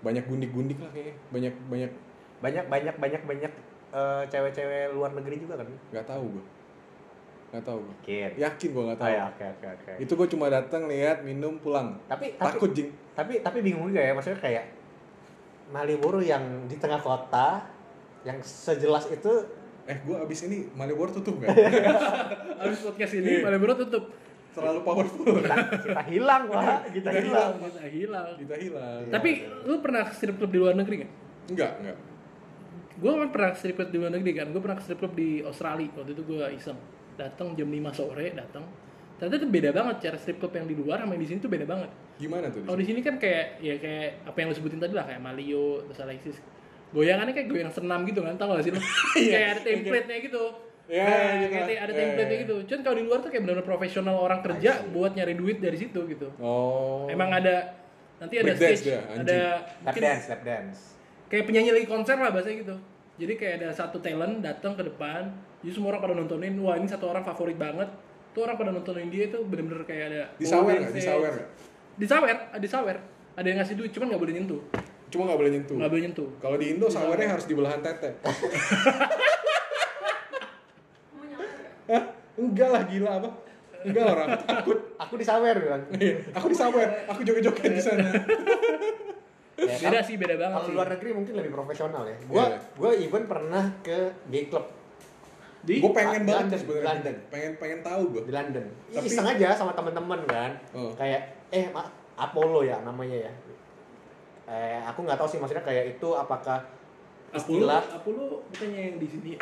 banyak 0.00 0.24
gundik-gundik 0.26 0.76
lah 0.76 0.90
kayaknya. 0.90 1.14
Banyak 1.32 1.54
banyak 1.66 1.90
banyak 2.38 2.64
banyak 2.68 2.94
banyak 2.98 3.22
banyak 3.24 3.52
eh, 3.90 4.22
cewek-cewek 4.28 4.92
luar 4.92 5.10
negeri 5.12 5.40
juga 5.40 5.56
kan? 5.56 5.68
nggak 5.88 6.04
tahu 6.04 6.24
gue. 6.30 6.44
Nggak 7.48 7.64
tahu 7.64 7.78
gue. 7.78 7.94
Mungkin. 7.94 8.30
Yakin 8.36 8.68
gue 8.68 8.82
nggak 8.82 8.98
Oh 8.98 9.02
tahu. 9.02 9.12
ya, 9.14 9.22
oke 9.26 9.44
oke 9.46 9.66
oke. 9.70 9.92
Itu 9.98 10.12
gue 10.14 10.28
cuma 10.28 10.46
datang 10.48 10.82
lihat, 10.84 11.20
minum, 11.22 11.56
pulang. 11.56 11.96
Tapi 12.04 12.36
tapi 12.36 12.48
Takut 12.52 12.70
jing. 12.72 12.88
tapi 13.12 13.40
tapi 13.40 13.58
bingung 13.60 13.88
juga 13.88 14.00
ya 14.00 14.12
maksudnya 14.12 14.36
kayak 14.38 14.64
Malioboro 15.68 16.20
yang 16.20 16.42
di 16.64 16.76
tengah 16.76 16.96
kota 16.96 17.64
yang 18.22 18.36
sejelas 18.38 19.08
itu 19.08 19.32
eh 19.84 19.96
gue 19.98 20.16
abis 20.16 20.46
ini 20.46 20.70
Malioboro 20.72 21.10
tutup 21.10 21.36
nggak 21.36 21.50
Habis 22.60 22.78
podcast 22.80 23.12
ini 23.14 23.40
Malioboro 23.40 23.74
tutup. 23.76 24.04
terlalu 24.52 24.80
powerful 24.82 25.24
kita, 25.24 25.56
kita 25.80 26.02
hilang 26.06 26.42
pak 26.46 26.92
kita 26.92 27.08
Kita 27.08 27.20
hilang 27.20 27.52
Kita 27.56 27.86
hilang. 27.88 28.26
kita 28.36 28.56
hilang 28.58 29.00
Tapi 29.08 29.30
lu 29.64 29.80
pernah 29.80 30.04
ke 30.04 30.12
strip 30.12 30.36
club 30.36 30.50
di 30.50 30.58
luar 30.58 30.74
negeri 30.74 30.94
nggak? 31.00 31.12
enggak 31.48 31.72
enggak 31.80 31.96
Gue 32.92 33.10
kan 33.10 33.28
pernah 33.30 33.50
ke 33.50 33.58
strip 33.58 33.74
club 33.74 33.88
di 33.88 33.98
luar 33.98 34.12
negeri 34.12 34.32
kan. 34.32 34.46
Gue 34.48 34.60
pernah 34.60 34.76
ke 34.76 34.84
strip 34.84 35.00
club 35.00 35.10
di 35.12 35.42
Australia. 35.42 35.90
Waktu 35.90 36.12
itu 36.12 36.22
gue 36.22 36.44
iseng. 36.54 36.78
Datang 37.12 37.56
jam 37.56 37.66
5 37.66 37.90
sore, 37.90 38.30
datang. 38.30 38.62
Ternyata 39.16 39.36
itu 39.36 39.48
beda 39.48 39.70
banget 39.72 39.96
cara 40.00 40.16
strip 40.20 40.38
club 40.38 40.52
yang 40.52 40.66
di 40.66 40.76
luar 40.76 41.00
sama 41.00 41.16
yang 41.16 41.22
di 41.24 41.28
sini 41.28 41.38
tuh 41.38 41.50
beda 41.50 41.64
banget. 41.64 41.90
gimana 42.14 42.46
tuh 42.46 42.62
Kalau 42.62 42.78
di 42.78 42.86
sini 42.86 43.00
kan 43.00 43.16
kayak 43.16 43.58
ya 43.58 43.74
kayak 43.76 44.22
apa 44.22 44.36
yang 44.36 44.46
lu 44.46 44.54
sebutin 44.54 44.78
tadi 44.78 44.94
lah 44.94 45.02
kayak 45.02 45.18
Malio, 45.18 45.82
terus 45.84 45.98
Alexis. 45.98 46.36
Goyangannya 46.92 47.32
kayak 47.32 47.48
goyang 47.48 47.72
senam 47.72 48.04
gitu 48.04 48.20
kan, 48.20 48.36
tau 48.36 48.52
gak 48.52 48.62
sih 48.62 48.72
lu? 48.72 48.80
kayak 49.32 49.48
ada 49.56 49.60
template-nya 49.60 50.18
gitu. 50.20 50.44
Iya, 50.82 51.04
Nah, 51.08 51.30
iya, 51.40 51.46
kayak 51.48 51.66
iya. 51.68 51.80
ada 51.80 51.92
Iya, 51.92 52.00
template-nya 52.04 52.36
iya. 52.36 52.44
gitu. 52.44 52.56
Cuman 52.68 52.80
kalau 52.82 52.96
di 52.96 53.04
luar 53.08 53.18
tuh 53.18 53.30
kayak 53.32 53.42
benar-benar 53.42 53.66
profesional 53.66 54.16
orang 54.18 54.40
kerja 54.40 54.70
buat 54.92 55.12
nyari 55.14 55.34
duit 55.34 55.58
dari 55.58 55.76
situ 55.76 56.00
gitu. 56.04 56.28
oh 56.36 57.08
Emang 57.08 57.32
ada 57.32 57.80
nanti 58.18 58.38
ada 58.38 58.52
Break 58.52 58.60
dance 58.60 58.78
stage, 58.78 58.86
dia, 58.86 59.00
anjing. 59.08 59.24
ada 59.26 59.38
mungkin 59.82 60.02
dance 60.04 60.26
lap 60.30 60.40
dance 60.46 60.78
kayak 61.26 61.42
penyanyi 61.42 61.70
lagi 61.72 61.86
konser 61.88 62.14
lah 62.14 62.28
bahasa 62.28 62.52
gitu. 62.52 62.76
Jadi 63.16 63.32
kayak 63.34 63.54
ada 63.58 63.68
satu 63.72 63.98
talent 63.98 64.40
datang 64.40 64.72
ke 64.72 64.84
depan, 64.84 65.32
jadi 65.60 65.72
semua 65.72 65.90
orang 65.90 66.02
pada 66.02 66.14
nontonin, 66.14 66.54
wah 66.60 66.76
ini 66.76 66.84
satu 66.86 67.08
orang 67.08 67.24
favorit 67.24 67.56
banget. 67.56 67.88
Tuh 68.30 68.44
orang 68.44 68.56
pada 68.56 68.70
nontonin 68.70 69.08
dia 69.08 69.26
tuh 69.26 69.42
bener-bener 69.42 69.82
kayak 69.82 70.04
ada 70.08 70.20
disawer 70.36 70.76
nggak 70.76 70.92
disawer 70.92 71.32
nggak 71.32 71.48
Disawer, 71.92 72.28
ada 72.30 72.56
disawer. 72.56 72.96
Ada 73.32 73.46
yang 73.48 73.58
ngasih 73.60 73.76
duit, 73.76 73.90
cuman 73.92 74.06
nggak 74.08 74.22
boleh 74.22 74.34
nyentuh. 74.36 74.60
Cuma 75.12 75.28
nggak 75.28 75.38
boleh 75.38 75.52
nyentuh. 75.52 75.76
Nggak 75.76 75.90
boleh 75.90 76.02
nyentuh. 76.02 76.28
kalau 76.40 76.56
di 76.56 76.66
Indo 76.70 76.88
sawernya 76.88 77.28
harus 77.30 77.44
di 77.44 77.52
belahan 77.52 77.78
tete 77.78 78.16
Hah? 81.84 82.02
enggak 82.34 82.68
lah 82.68 82.82
gila 82.84 83.10
apa? 83.18 83.30
Enggak 83.82 84.02
lah 84.02 84.12
orang. 84.14 84.28
Takut 84.40 84.78
aku 84.96 85.14
disawer 85.16 85.56
bilang 85.58 85.82
Iya, 85.92 86.14
aku 86.32 86.46
disawer. 86.48 86.88
Aku 87.06 87.20
joget-joget 87.20 87.70
di 87.70 87.82
sana. 87.82 88.08
Ya, 89.52 89.76
Beda 89.78 90.00
sih, 90.00 90.16
beda 90.16 90.34
banget 90.34 90.54
kalau 90.56 90.66
sih. 90.66 90.74
luar 90.74 90.88
negeri 90.88 91.10
mungkin 91.12 91.34
lebih 91.36 91.52
profesional 91.52 92.02
ya. 92.02 92.16
Gua 92.24 92.44
Iya. 92.46 92.58
gua 92.72 92.90
even 92.96 93.24
pernah 93.26 93.64
ke 93.80 93.98
gay 94.26 94.48
club. 94.48 94.64
Di? 95.62 95.78
Gue 95.78 95.92
pengen 95.92 96.24
Di 96.24 96.28
banget 96.28 96.58
sebenarnya. 96.58 96.82
Di 96.82 96.88
London. 96.88 97.14
pengen 97.28 97.52
pengen 97.54 97.78
tahu 97.80 98.02
gue 98.10 98.22
di 98.26 98.32
London. 98.32 98.66
Tapi- 98.90 99.06
iseng 99.06 99.22
aja 99.24 99.48
sama 99.54 99.70
teman-teman 99.70 100.18
kan. 100.26 100.50
Oh. 100.72 100.90
kayak 100.92 101.20
eh 101.50 101.70
Apollo 102.16 102.64
ya 102.64 102.82
namanya 102.82 103.14
ya 103.20 103.32
eh 104.52 104.78
aku 104.78 105.02
nggak 105.02 105.16
tahu 105.16 105.24
sih 105.26 105.38
maksudnya 105.38 105.64
kayak 105.64 105.84
itu 105.90 106.08
apakah 106.12 106.60
istilah? 107.32 107.80
Apollo 107.90 108.44
bukannya 108.46 108.80
yang 108.86 108.96
di 108.96 109.08
sini. 109.08 109.30
ya? 109.32 109.40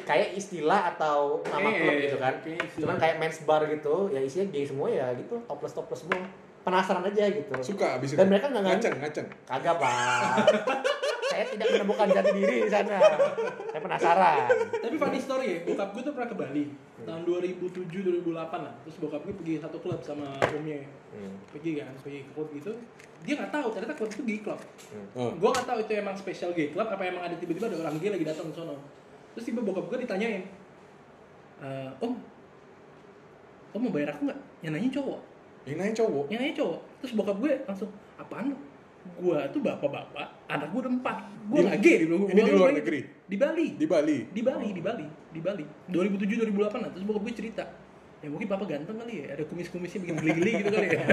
kayak 0.00 0.38
istilah 0.38 0.94
atau 0.94 1.42
nama 1.44 1.66
Kayak- 1.66 1.82
klub 1.82 1.94
gitu 1.98 2.16
kan? 2.16 2.34
istilah. 2.38 2.78
cuman 2.78 2.96
kayak 2.96 3.16
men's 3.18 3.42
bar 3.42 3.62
gitu 3.66 4.06
ya 4.08 4.22
isinya 4.22 4.46
gay 4.48 4.62
semua 4.62 4.86
ya 4.86 5.10
gitu 5.12 5.34
topless 5.44 5.74
topless 5.74 6.06
semua. 6.06 6.22
Penasaran 6.60 7.02
aja 7.02 7.24
gitu. 7.26 7.50
Suka 7.64 7.98
abis 7.98 8.12
itu 8.12 8.20
Dan 8.20 8.28
mereka 8.28 8.46
nggak 8.46 8.62
ngaceng 8.62 8.94
ngaceng. 8.96 9.26
Kagak 9.42 9.74
pak 9.76 9.90
saya 11.30 11.44
tidak 11.46 11.66
menemukan 11.70 12.06
jati 12.10 12.30
diri 12.34 12.56
di 12.66 12.70
sana 12.70 12.98
saya 13.70 13.80
penasaran 13.80 14.50
Tapi 14.82 14.96
funny 14.98 15.20
story 15.22 15.46
ya, 15.46 15.58
bokap 15.62 15.88
gue 15.94 16.02
tuh 16.02 16.12
pernah 16.12 16.28
ke 16.28 16.36
Bali 16.36 16.64
tahun 17.00 17.22
2007-2008 17.24 18.36
lah. 18.36 18.74
Terus 18.84 18.96
bokap 19.00 19.22
gue 19.24 19.34
pergi 19.34 19.54
satu 19.56 19.80
klub 19.80 20.00
sama 20.04 20.36
omnya. 20.52 20.84
Pergi 21.48 21.80
kan, 21.80 21.94
pergi 22.04 22.20
ke 22.28 22.30
klub 22.36 22.48
gitu. 22.52 22.72
Dia 23.24 23.40
nggak 23.40 23.52
tahu 23.54 23.66
ternyata 23.72 23.94
klub 23.96 24.10
itu 24.12 24.22
gay 24.26 24.40
club. 24.44 24.60
oh. 25.16 25.32
Gue 25.32 25.48
nggak 25.48 25.66
tahu 25.66 25.78
itu 25.80 25.92
emang 25.96 26.16
spesial 26.18 26.52
gay 26.52 26.68
club 26.74 26.88
apa 26.90 27.00
emang 27.06 27.24
ada 27.24 27.36
tiba-tiba 27.38 27.72
ada 27.72 27.78
orang 27.88 27.96
gay 28.02 28.10
lagi 28.12 28.24
datang 28.26 28.52
ke 28.52 28.54
sono. 28.58 28.76
Terus 29.32 29.44
tiba 29.46 29.60
bokap 29.62 29.86
gue 29.88 29.98
ditanyain, 30.04 30.42
"Eh, 31.62 31.90
Om, 32.04 32.12
Om 33.70 33.80
mau 33.80 33.92
bayar 33.94 34.12
aku 34.18 34.26
nggak? 34.28 34.40
Yang 34.60 34.72
nanya 34.76 34.90
cowok. 35.00 35.20
ini 35.68 35.76
nanya 35.76 35.92
cowok 35.92 36.24
Yang 36.32 36.40
nanya 36.40 36.54
cowok. 36.56 36.80
Terus 37.04 37.12
bokap 37.16 37.36
gue 37.38 37.52
langsung, 37.68 37.90
apaan 38.16 38.44
lu? 38.52 38.56
Gua 39.16 39.48
tuh 39.48 39.60
bapak-bapak, 39.60 40.26
anak 40.46 40.68
gue 40.70 40.80
udah 40.80 40.92
empat. 40.94 41.16
Di- 41.46 41.60
nggak 41.60 41.78
gay 41.78 41.96
di 41.96 42.06
gua- 42.06 42.18
ini 42.22 42.32
gua- 42.34 42.46
di 42.46 42.52
luar 42.52 42.60
gua- 42.66 42.78
negeri? 42.78 43.00
Di 43.22 43.36
Bali. 43.36 43.66
di 43.74 43.86
Bali 43.86 44.18
Di 44.26 44.42
Bali, 44.42 44.68
di 44.70 44.82
Bali, 44.82 45.06
di 45.28 45.40
Bali. 45.40 45.64
2007-2008 45.86 46.78
lah. 46.78 46.90
Terus 46.90 47.04
bokap 47.04 47.22
gue 47.22 47.34
cerita, 47.34 47.64
ya 48.18 48.28
mungkin 48.28 48.46
bapak 48.46 48.66
ganteng 48.66 48.96
kali 48.98 49.14
ya, 49.18 49.26
ada 49.32 49.44
kumis-kumisnya 49.44 49.98
bikin 50.00 50.16
geli-geli 50.16 50.50
gitu 50.58 50.68
kali 50.70 50.88
ya. 50.90 51.00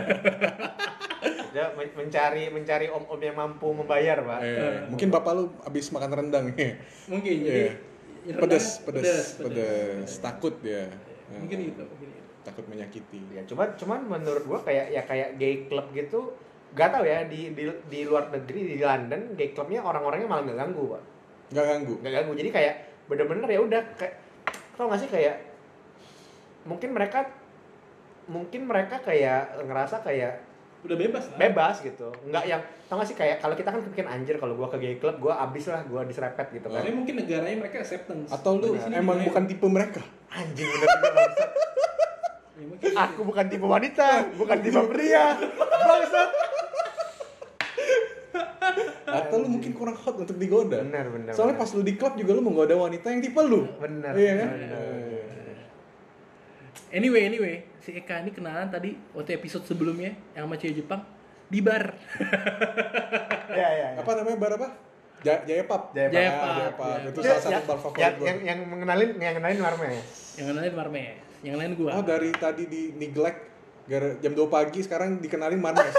dia 1.48 1.74
men- 1.74 1.96
mencari 1.96 2.44
mencari 2.48 2.86
om 2.88 3.04
om 3.04 3.18
yang 3.18 3.34
mampu 3.34 3.66
membayar 3.72 4.22
pak 4.22 4.40
eh, 4.42 4.86
mungkin 4.86 5.10
bapak 5.10 5.32
lu 5.34 5.44
abis 5.64 5.90
makan 5.90 6.12
rendang 6.14 6.46
ya 6.54 6.78
mungkin 7.08 7.34
jadi 7.42 7.50
Iya. 7.50 7.74
ya, 8.28 8.36
pedes, 8.38 8.66
rendangnya 8.78 8.86
pedes, 8.86 9.26
pedes, 9.40 10.12
takut 10.20 10.54
dia. 10.60 10.86
Mungkin 11.34 11.58
Eh, 11.58 11.68
itu, 11.68 11.82
mungkin 11.82 12.08
itu. 12.12 12.22
Takut 12.44 12.66
menyakiti. 12.68 13.20
ya 13.32 13.42
cuman 13.44 13.74
cuman 13.74 14.00
menurut 14.06 14.44
gua 14.46 14.60
kayak 14.62 14.86
ya 14.90 15.02
kayak 15.02 15.30
gay 15.36 15.66
club 15.66 15.90
gitu 15.92 16.36
gak 16.78 16.90
tau 16.90 17.02
ya 17.02 17.26
di 17.26 17.52
di 17.52 17.64
di 17.84 18.00
luar 18.04 18.30
negeri 18.30 18.60
di 18.70 18.80
London 18.80 19.34
gay 19.34 19.50
clubnya 19.50 19.82
orang-orangnya 19.82 20.28
malah 20.28 20.44
nggak 20.44 20.60
ganggu 20.60 20.84
pak 20.88 21.04
Gak 21.50 21.66
ganggu. 21.66 21.94
nggak 21.98 22.14
ganggu 22.14 22.34
jadi 22.36 22.50
kayak 22.52 22.74
bener-bener 23.08 23.48
ya 23.48 23.60
udah 23.60 23.82
kayak 23.96 24.16
tau 24.74 24.86
gak 24.86 25.00
sih 25.00 25.08
kayak 25.08 25.36
mungkin 26.64 26.92
mereka 26.92 27.26
mungkin 28.28 28.62
mereka 28.64 29.00
kayak 29.00 29.64
ngerasa 29.64 30.00
kayak 30.02 30.46
Udah 30.78 30.94
bebas 30.94 31.26
lah. 31.26 31.38
bebas 31.42 31.76
gitu 31.82 32.14
nggak 32.24 32.44
yang 32.46 32.62
tau 32.86 33.02
gak 33.02 33.08
sih 33.08 33.18
kayak 33.18 33.40
kalau 33.40 33.56
kita 33.56 33.74
kan 33.74 33.82
bikin 33.82 34.06
anjir 34.06 34.36
kalau 34.36 34.54
gua 34.54 34.70
ke 34.70 34.78
gay 34.78 34.96
club 34.96 35.18
gua 35.18 35.42
abis 35.42 35.68
lah 35.68 35.82
gua 35.84 36.04
diserepet 36.04 36.54
gitu 36.54 36.70
kan 36.70 36.80
Tapi 36.80 36.94
mungkin 36.94 37.18
negaranya 37.18 37.58
mereka 37.58 37.82
acceptance. 37.82 38.30
Atau 38.30 38.62
lu 38.62 38.78
emang 38.78 39.18
ya? 39.18 39.26
bukan 39.26 39.44
tipe 39.46 39.66
mereka? 39.66 40.06
anjing 40.30 40.70
bener 40.70 40.88
Ya, 42.58 42.66
mungkin 42.66 42.90
aku 42.92 43.22
bukan 43.24 43.46
tipe 43.48 43.62
wanita 43.64 44.08
bukan 44.34 44.58
tipe 44.60 44.82
pria 44.92 45.38
bangsat 45.60 46.30
Atau 49.20 49.38
lu 49.40 49.50
mungkin 49.50 49.72
kurang 49.72 49.96
hot 49.96 50.16
untuk 50.16 50.36
digoda? 50.36 50.80
bener 50.80 51.06
bener 51.08 51.32
Soalnya 51.32 51.56
bener. 51.56 51.64
pas 51.64 51.72
lu 51.72 51.82
di 51.82 51.94
klub 51.94 52.14
juga 52.14 52.32
lu 52.32 52.42
menggoda 52.42 52.74
wanita 52.74 53.08
yang 53.08 53.20
tipe 53.20 53.42
lu. 53.42 53.66
bener 53.76 54.14
Iya 54.14 54.34
kan? 54.36 54.48
bener. 54.52 55.58
Anyway, 56.90 57.22
anyway, 57.26 57.56
si 57.78 57.92
Eka 57.94 58.22
ini 58.22 58.32
kenalan 58.32 58.68
tadi 58.68 58.96
waktu 59.12 59.36
episode 59.36 59.66
sebelumnya 59.66 60.16
yang 60.32 60.48
sama 60.48 60.56
cewek 60.56 60.78
Jepang 60.78 61.04
di 61.46 61.60
bar. 61.60 61.92
ya 63.50 63.68
ya, 63.68 63.88
ya. 63.90 63.90
Apa 63.98 64.12
namanya 64.14 64.38
bar 64.38 64.52
apa? 64.56 64.68
Ja- 65.20 65.44
Jaya 65.44 65.66
Pub. 65.66 65.92
Jaya 65.92 66.08
Pub. 66.08 66.14
Jaya 66.14 66.32
Pub, 66.32 66.48
Jaya 66.54 66.72
Pub. 66.72 66.88
Jaya 66.88 67.10
Itu 67.10 67.18
Pub. 67.18 67.26
salah 67.26 67.42
satu 67.42 67.62
bar 67.66 67.80
favorit 67.82 68.00
yang, 68.00 68.14
gua. 68.14 68.26
yang, 68.26 68.38
yang 68.42 68.60
mengenalin 68.64 69.10
yang 69.18 69.34
kenalin 69.36 69.60
Marmes 69.60 70.06
yang 70.38 70.48
lain 70.54 70.72
Marmes, 70.72 71.18
yang 71.42 71.56
lain 71.58 71.72
gua. 71.74 71.92
Oh 71.92 72.04
dari 72.06 72.30
tadi 72.32 72.64
di 72.66 72.82
neglect 72.94 73.40
gara 73.84 74.10
jam 74.16 74.32
2 74.32 74.48
pagi 74.48 74.80
sekarang 74.80 75.18
dikenalin 75.18 75.58
Marmes. 75.58 75.92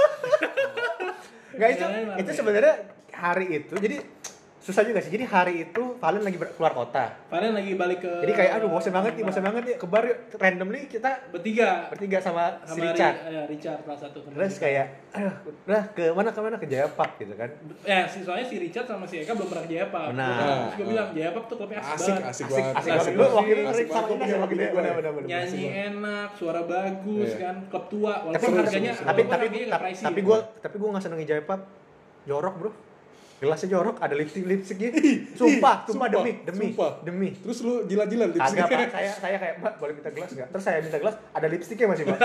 Nggak 1.51 1.71
itu, 1.71 1.85
Kenalin 1.85 2.17
itu 2.17 2.31
sebenarnya 2.33 2.75
hari 3.19 3.47
itu 3.59 3.75
jadi 3.75 3.99
susah 4.59 4.85
juga 4.85 5.01
sih. 5.01 5.09
Jadi 5.09 5.25
hari 5.25 5.55
itu 5.63 5.97
Valen 5.97 6.21
lagi 6.21 6.37
keluar 6.37 6.77
kota. 6.77 7.17
Kalian 7.27 7.57
lagi 7.57 7.73
balik 7.73 7.99
ke 7.99 8.13
Jadi 8.21 8.33
kayak 8.37 8.53
aduh 8.55 8.69
bosan 8.69 8.93
banget 8.93 9.17
nih, 9.17 9.25
bosan 9.25 9.41
banget 9.41 9.63
nih 9.65 9.75
ke 9.75 9.87
bar 9.89 10.05
yuk. 10.05 10.19
randomly 10.37 10.85
kita 10.85 11.09
bertiga 11.33 11.89
bertiga 11.89 12.21
sama, 12.21 12.61
si 12.61 12.77
sama 12.77 12.85
Richard. 12.85 13.17
Ri- 13.17 13.33
ya, 13.33 13.43
Richard 13.49 13.81
salah 13.81 13.97
satu 13.99 14.21
teman 14.21 14.37
Terus 14.37 14.53
kita. 14.53 14.63
kayak 14.63 14.87
aduh 15.11 15.35
udah 15.65 15.83
ke 15.89 16.05
mana 16.13 16.29
ke 16.29 16.41
mana 16.43 16.57
ke 16.61 16.67
Jaya 16.69 16.85
Park 16.87 17.17
gitu 17.17 17.33
kan. 17.33 17.49
ya 17.81 18.05
si 18.05 18.21
soalnya 18.21 18.45
si 18.45 18.61
Richard 18.61 18.85
sama 18.85 19.09
si 19.09 19.17
Eka 19.19 19.33
belum 19.33 19.49
pernah 19.49 19.65
ke 19.65 19.71
Jaya 19.73 19.87
Pub. 19.89 20.05
Benar. 20.13 20.37
Terus 20.37 20.75
gue 20.77 20.87
bilang 20.87 21.09
Jaya 21.11 21.31
Pub 21.33 21.45
tuh 21.47 21.57
klubnya 21.57 21.81
asik, 21.81 21.89
Asik, 21.89 22.13
banget. 22.13 22.21
asik 22.21 22.29
Asik 22.29 22.45
banget. 22.53 22.75
asik 22.77 22.93
Asik 22.93 23.15
waktu 23.17 23.49
itu 23.49 23.63
Asik 23.65 23.87
sama 23.89 24.05
ya 24.21 24.37
waktu 24.37 24.53
itu. 24.53 24.61
Asik 24.61 24.69
Benar 24.69 24.69
banget. 24.77 24.93
benar 24.93 25.13
benar. 25.17 25.29
Nyanyi 25.33 25.65
enak, 25.87 26.29
suara 26.37 26.61
bagus 26.63 27.31
Iya. 27.31 27.41
kan, 27.41 27.57
klub 27.67 27.85
tua 27.89 28.13
Tapi 28.13 28.27
walaupun 28.29 28.53
harganya 28.61 28.93
tapi 28.93 29.21
tapi 29.25 29.47
tapi, 29.97 30.21
gue 30.21 30.39
tapi 30.61 30.75
gue 30.77 30.89
nggak 30.93 31.03
seneng 31.03 31.25
Jaya 31.25 31.41
Pub. 31.43 31.61
Jorok 32.27 32.57
bro. 32.61 32.71
Gelasnya 33.39 33.69
jorok, 33.71 33.97
ada 33.99 34.15
lipstick 34.15 34.43
lipstiknya. 34.43 34.91
Sumpah, 35.33 35.87
sumpah 35.87 35.87
Sumpah, 35.87 36.09
demi 36.11 36.33
demi 36.43 36.65
sumpah. 36.69 36.91
demi. 37.03 37.29
Terus 37.39 37.59
lu 37.63 37.87
Agak 37.87 38.07
lipstick. 38.11 38.67
pak, 38.67 38.91
saya 38.91 39.11
saya 39.15 39.37
kayak 39.39 39.55
mbak 39.59 39.73
boleh 39.79 39.93
minta 39.95 40.11
gelas 40.11 40.31
nggak? 40.35 40.49
Terus 40.51 40.65
saya 40.65 40.79
minta 40.83 40.99
gelas, 40.99 41.15
ada 41.31 41.47
lipstiknya 41.47 41.87
masih 41.87 42.05
mbak. 42.05 42.19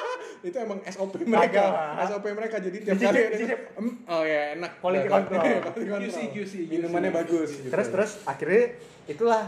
itu 0.46 0.56
emang 0.58 0.78
SOP 0.84 1.14
mereka. 1.22 1.46
Kagak. 1.48 1.70
SOP 2.06 2.24
mereka 2.28 2.56
jadi 2.58 2.78
tiap 2.82 2.96
kali 2.98 3.06
ada 3.16 3.30
dicicip. 3.32 3.60
"Em, 3.74 3.86
oh 4.04 4.22
ya 4.22 4.42
enak. 4.54 4.72
Quality 4.78 5.06
control. 5.08 5.42
QC, 6.02 6.18
QC, 6.34 6.52
Minumannya 6.66 7.10
bagus 7.10 7.50
gitu. 7.56 7.70
Terus 7.70 7.88
terus 7.88 8.10
akhirnya 8.22 8.62
itulah 9.06 9.42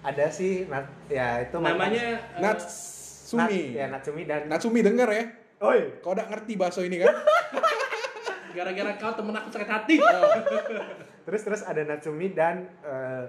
ada 0.00 0.24
si 0.28 0.66
Nat, 0.66 0.86
ya 1.06 1.42
itu 1.42 1.54
namanya 1.56 2.18
Nat, 2.38 2.58
Natsumi. 2.58 3.74
ya 3.74 3.86
Natsumi 3.86 4.22
dan 4.24 4.46
Natsumi 4.46 4.82
denger 4.82 5.08
ya. 5.10 5.24
Oi, 5.58 5.98
Kau 5.98 6.14
udah 6.14 6.26
ngerti 6.26 6.54
bahasa 6.54 6.82
ini 6.82 6.98
kan? 6.98 7.14
gara-gara 8.50 8.92
kau 8.94 9.12
temen 9.12 9.32
aku 9.32 9.48
sakit 9.48 9.68
hati. 9.68 9.96
terus 11.22 11.42
terus 11.42 11.62
ada 11.62 11.80
Natsumi 11.82 12.32
dan 12.32 12.64
eh, 12.80 13.24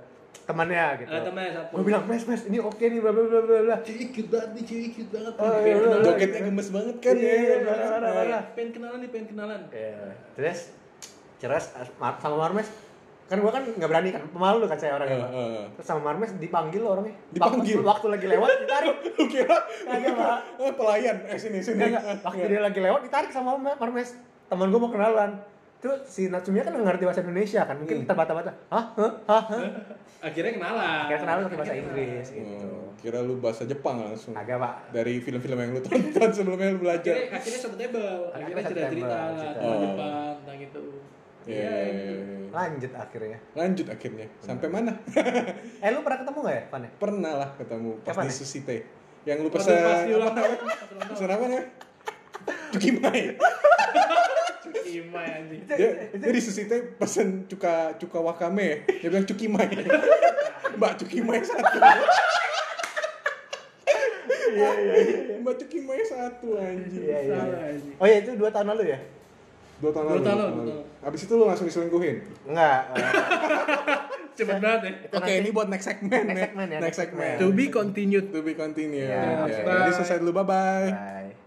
temannya 0.46 0.86
gitu. 1.00 1.10
Ada 1.10 1.22
temannya 1.24 1.52
satu. 1.54 1.72
Gue 1.74 1.84
bilang, 1.86 2.04
"Mes, 2.04 2.24
mes, 2.24 2.42
ini 2.44 2.58
oke 2.58 2.82
nih, 2.82 3.00
bla 3.00 3.12
bla 3.12 3.24
bla 3.24 3.42
bla 3.42 3.60
bla." 3.62 3.78
Cewek 3.80 4.10
cute 4.12 4.30
banget 4.30 4.50
nih, 4.52 4.64
cewek 4.64 4.90
cute 4.94 5.12
banget. 5.12 5.34
Oh, 5.36 5.46
iya, 5.58 5.74
kenalan. 5.76 6.02
Jogetnya 6.02 6.42
gemes 6.44 6.70
banget 6.70 6.96
kan 7.00 7.14
Iya, 7.14 7.34
ya. 7.34 7.56
parah, 7.62 7.88
parah, 7.88 8.12
parah. 8.14 8.42
Pengen 8.52 8.70
kenalan 8.72 8.98
nih, 9.00 9.10
pengen 9.10 9.28
kenalan. 9.28 9.62
Ya, 9.70 9.94
terus 10.34 10.60
terus 11.40 11.66
sama 12.20 12.36
Marmes 12.38 12.68
kan 13.30 13.38
gua 13.38 13.54
kan 13.54 13.62
nggak 13.62 13.86
berani 13.86 14.10
kan 14.10 14.26
pemalu 14.28 14.66
kan 14.66 14.76
saya 14.76 14.98
orangnya 14.98 15.22
Pak. 15.22 15.30
Heeh. 15.30 15.64
terus 15.72 15.86
sama 15.86 16.02
Marmes 16.04 16.34
dipanggil 16.36 16.82
loh 16.82 16.98
orangnya 16.98 17.14
Dipanggil? 17.30 17.78
waktu, 17.78 17.86
waktu 17.86 18.08
lagi 18.10 18.26
lewat 18.28 18.50
ditarik 18.60 18.96
kira? 19.32 19.58
Kagak, 19.86 20.14
Pak. 20.18 20.38
Eh, 20.58 20.74
pelayan. 20.74 21.16
Eh 21.24 21.38
sini 21.38 21.62
sini. 21.62 21.78
Enggak, 21.80 22.02
enggak. 22.02 22.26
waktu 22.26 22.44
dia 22.50 22.60
lagi 22.60 22.80
lewat 22.82 23.02
ditarik 23.06 23.30
sama 23.30 23.54
Mar- 23.56 23.78
Marmes 23.78 24.18
teman 24.50 24.68
gua 24.68 24.80
mau 24.80 24.90
kenalan 24.90 25.32
tuh 25.80 25.96
si 26.04 26.28
Natsumiya 26.28 26.62
kan 26.62 26.74
nggak 26.74 26.88
ngerti 26.90 27.04
bahasa 27.06 27.22
Indonesia 27.22 27.62
kan 27.64 27.76
mungkin 27.78 28.04
kita 28.04 28.12
bata-bata 28.12 28.52
hah 28.68 28.86
hah 28.92 29.14
hah 29.26 29.44
Akhirnya 30.20 30.52
kenalan. 30.52 31.08
kayak 31.08 31.22
kenalan 31.24 31.42
pakai 31.46 31.58
bahasa 31.58 31.76
Inggris 31.78 32.26
gitu 32.30 32.68
Oh, 32.68 32.92
kira 32.94 33.24
lu 33.24 33.40
bahasa 33.40 33.64
Jepang 33.64 34.04
langsung. 34.04 34.36
agak 34.36 34.60
pak 34.60 34.92
Dari 34.92 35.16
film-film 35.18 35.56
yang 35.56 35.72
lu 35.72 35.80
tonton 35.80 36.30
sebelumnya 36.36 36.76
lu 36.76 36.84
belajar. 36.84 37.16
Akhirnya, 37.16 37.40
akhirnya 37.40 37.60
satu 37.62 37.76
table. 37.80 38.04
Akhirnya 38.28 38.36
Akhirnya 38.36 38.64
cerita-cerita 38.68 39.16
tentang 39.16 39.64
Oh. 39.64 39.80
Jepang, 39.80 40.12
tentang 40.36 40.58
itu. 40.60 40.84
Iya, 41.42 41.56
Iya, 41.56 41.72
iya, 41.72 41.88
gitu. 41.88 42.12
iya. 42.12 42.48
lanjut 42.52 42.92
akhirnya 42.92 43.38
Lanjut 43.56 43.88
akhirnya. 43.88 44.28
Sampai 44.44 44.68
mana? 44.68 44.92
eh 45.86 45.90
lu 45.90 46.00
pernah 46.04 46.20
ketemu 46.20 46.38
nggak 46.44 46.56
ya 46.58 46.64
Pan 46.68 46.82
ya? 46.84 46.92
Pernah 47.00 47.34
lah 47.38 47.50
ketemu 47.56 47.90
pas 47.96 48.08
Kapan 48.12 48.22
di 48.22 48.28
ya? 48.28 48.36
Susite. 48.36 48.78
Yang 49.24 49.38
lu 49.40 49.50
pesan 49.50 49.72
pas 49.80 50.00
di 50.04 50.12
ulang 50.12 50.36
apa? 50.36 50.56
Pesan 51.08 51.30
apa 51.30 51.44
namanya? 51.46 51.64
Cukimai. 52.70 53.22
Cukimai 54.72 55.28
anjing. 55.36 55.62
dia, 55.66 55.90
dia 56.12 56.30
di 56.30 56.40
Susite 56.40 56.76
pesen 56.96 57.28
cuka 57.46 57.74
cuka 57.96 58.18
wakame. 58.20 58.84
Dia 58.96 59.08
bilang 59.08 59.26
cukimai. 59.26 59.68
Mbak 60.78 60.94
cukimai 60.98 61.42
satu. 61.42 61.78
iya 64.50 64.70
iya 64.76 64.94
Mbak 65.40 65.56
cukimai 65.60 66.02
satu 66.04 66.48
anjing. 66.56 67.04
iya 67.04 67.18
iya 67.24 67.40
oh 67.96 68.06
ya 68.06 68.18
itu 68.18 68.34
dua 68.34 68.50
tahun 68.50 68.74
lalu 68.74 68.90
ya 68.90 69.00
Dua 69.80 69.92
tahun 69.92 70.06
Dua 70.06 70.14
lalu. 70.14 70.26
tahun 70.26 70.38
dua 70.38 70.50
lalu, 70.50 70.62
dua 70.68 70.82
Abis 71.02 71.22
itu 71.24 71.34
lu 71.34 71.46
langsung 71.46 71.64
diselingkuhin. 71.64 72.18
enggak 72.46 72.82
Cepet 74.38 74.56
banget 74.58 74.82
ya. 74.82 74.92
Oke, 75.10 75.20
nanti- 75.20 75.36
ini 75.38 75.50
buat 75.50 75.68
next 75.68 75.86
segment 75.86 76.24
Next 76.26 76.32
ya. 76.34 76.44
segment 76.46 76.70
ya, 76.70 76.78
Next 76.78 76.86
next 76.86 77.00
segment. 77.02 77.36
To 77.38 77.48
be 77.50 77.66
continued. 77.70 78.26
To 78.30 78.40
be 78.40 78.54
continue. 78.54 79.04
Ya, 79.04 79.20
Ya, 79.20 79.44
oke. 79.44 79.52
Jadi 79.58 79.92
selesai 79.94 80.18
dulu. 80.20 80.32
Bye 80.34 80.46
bye. 80.46 80.90
Bye. 80.90 81.39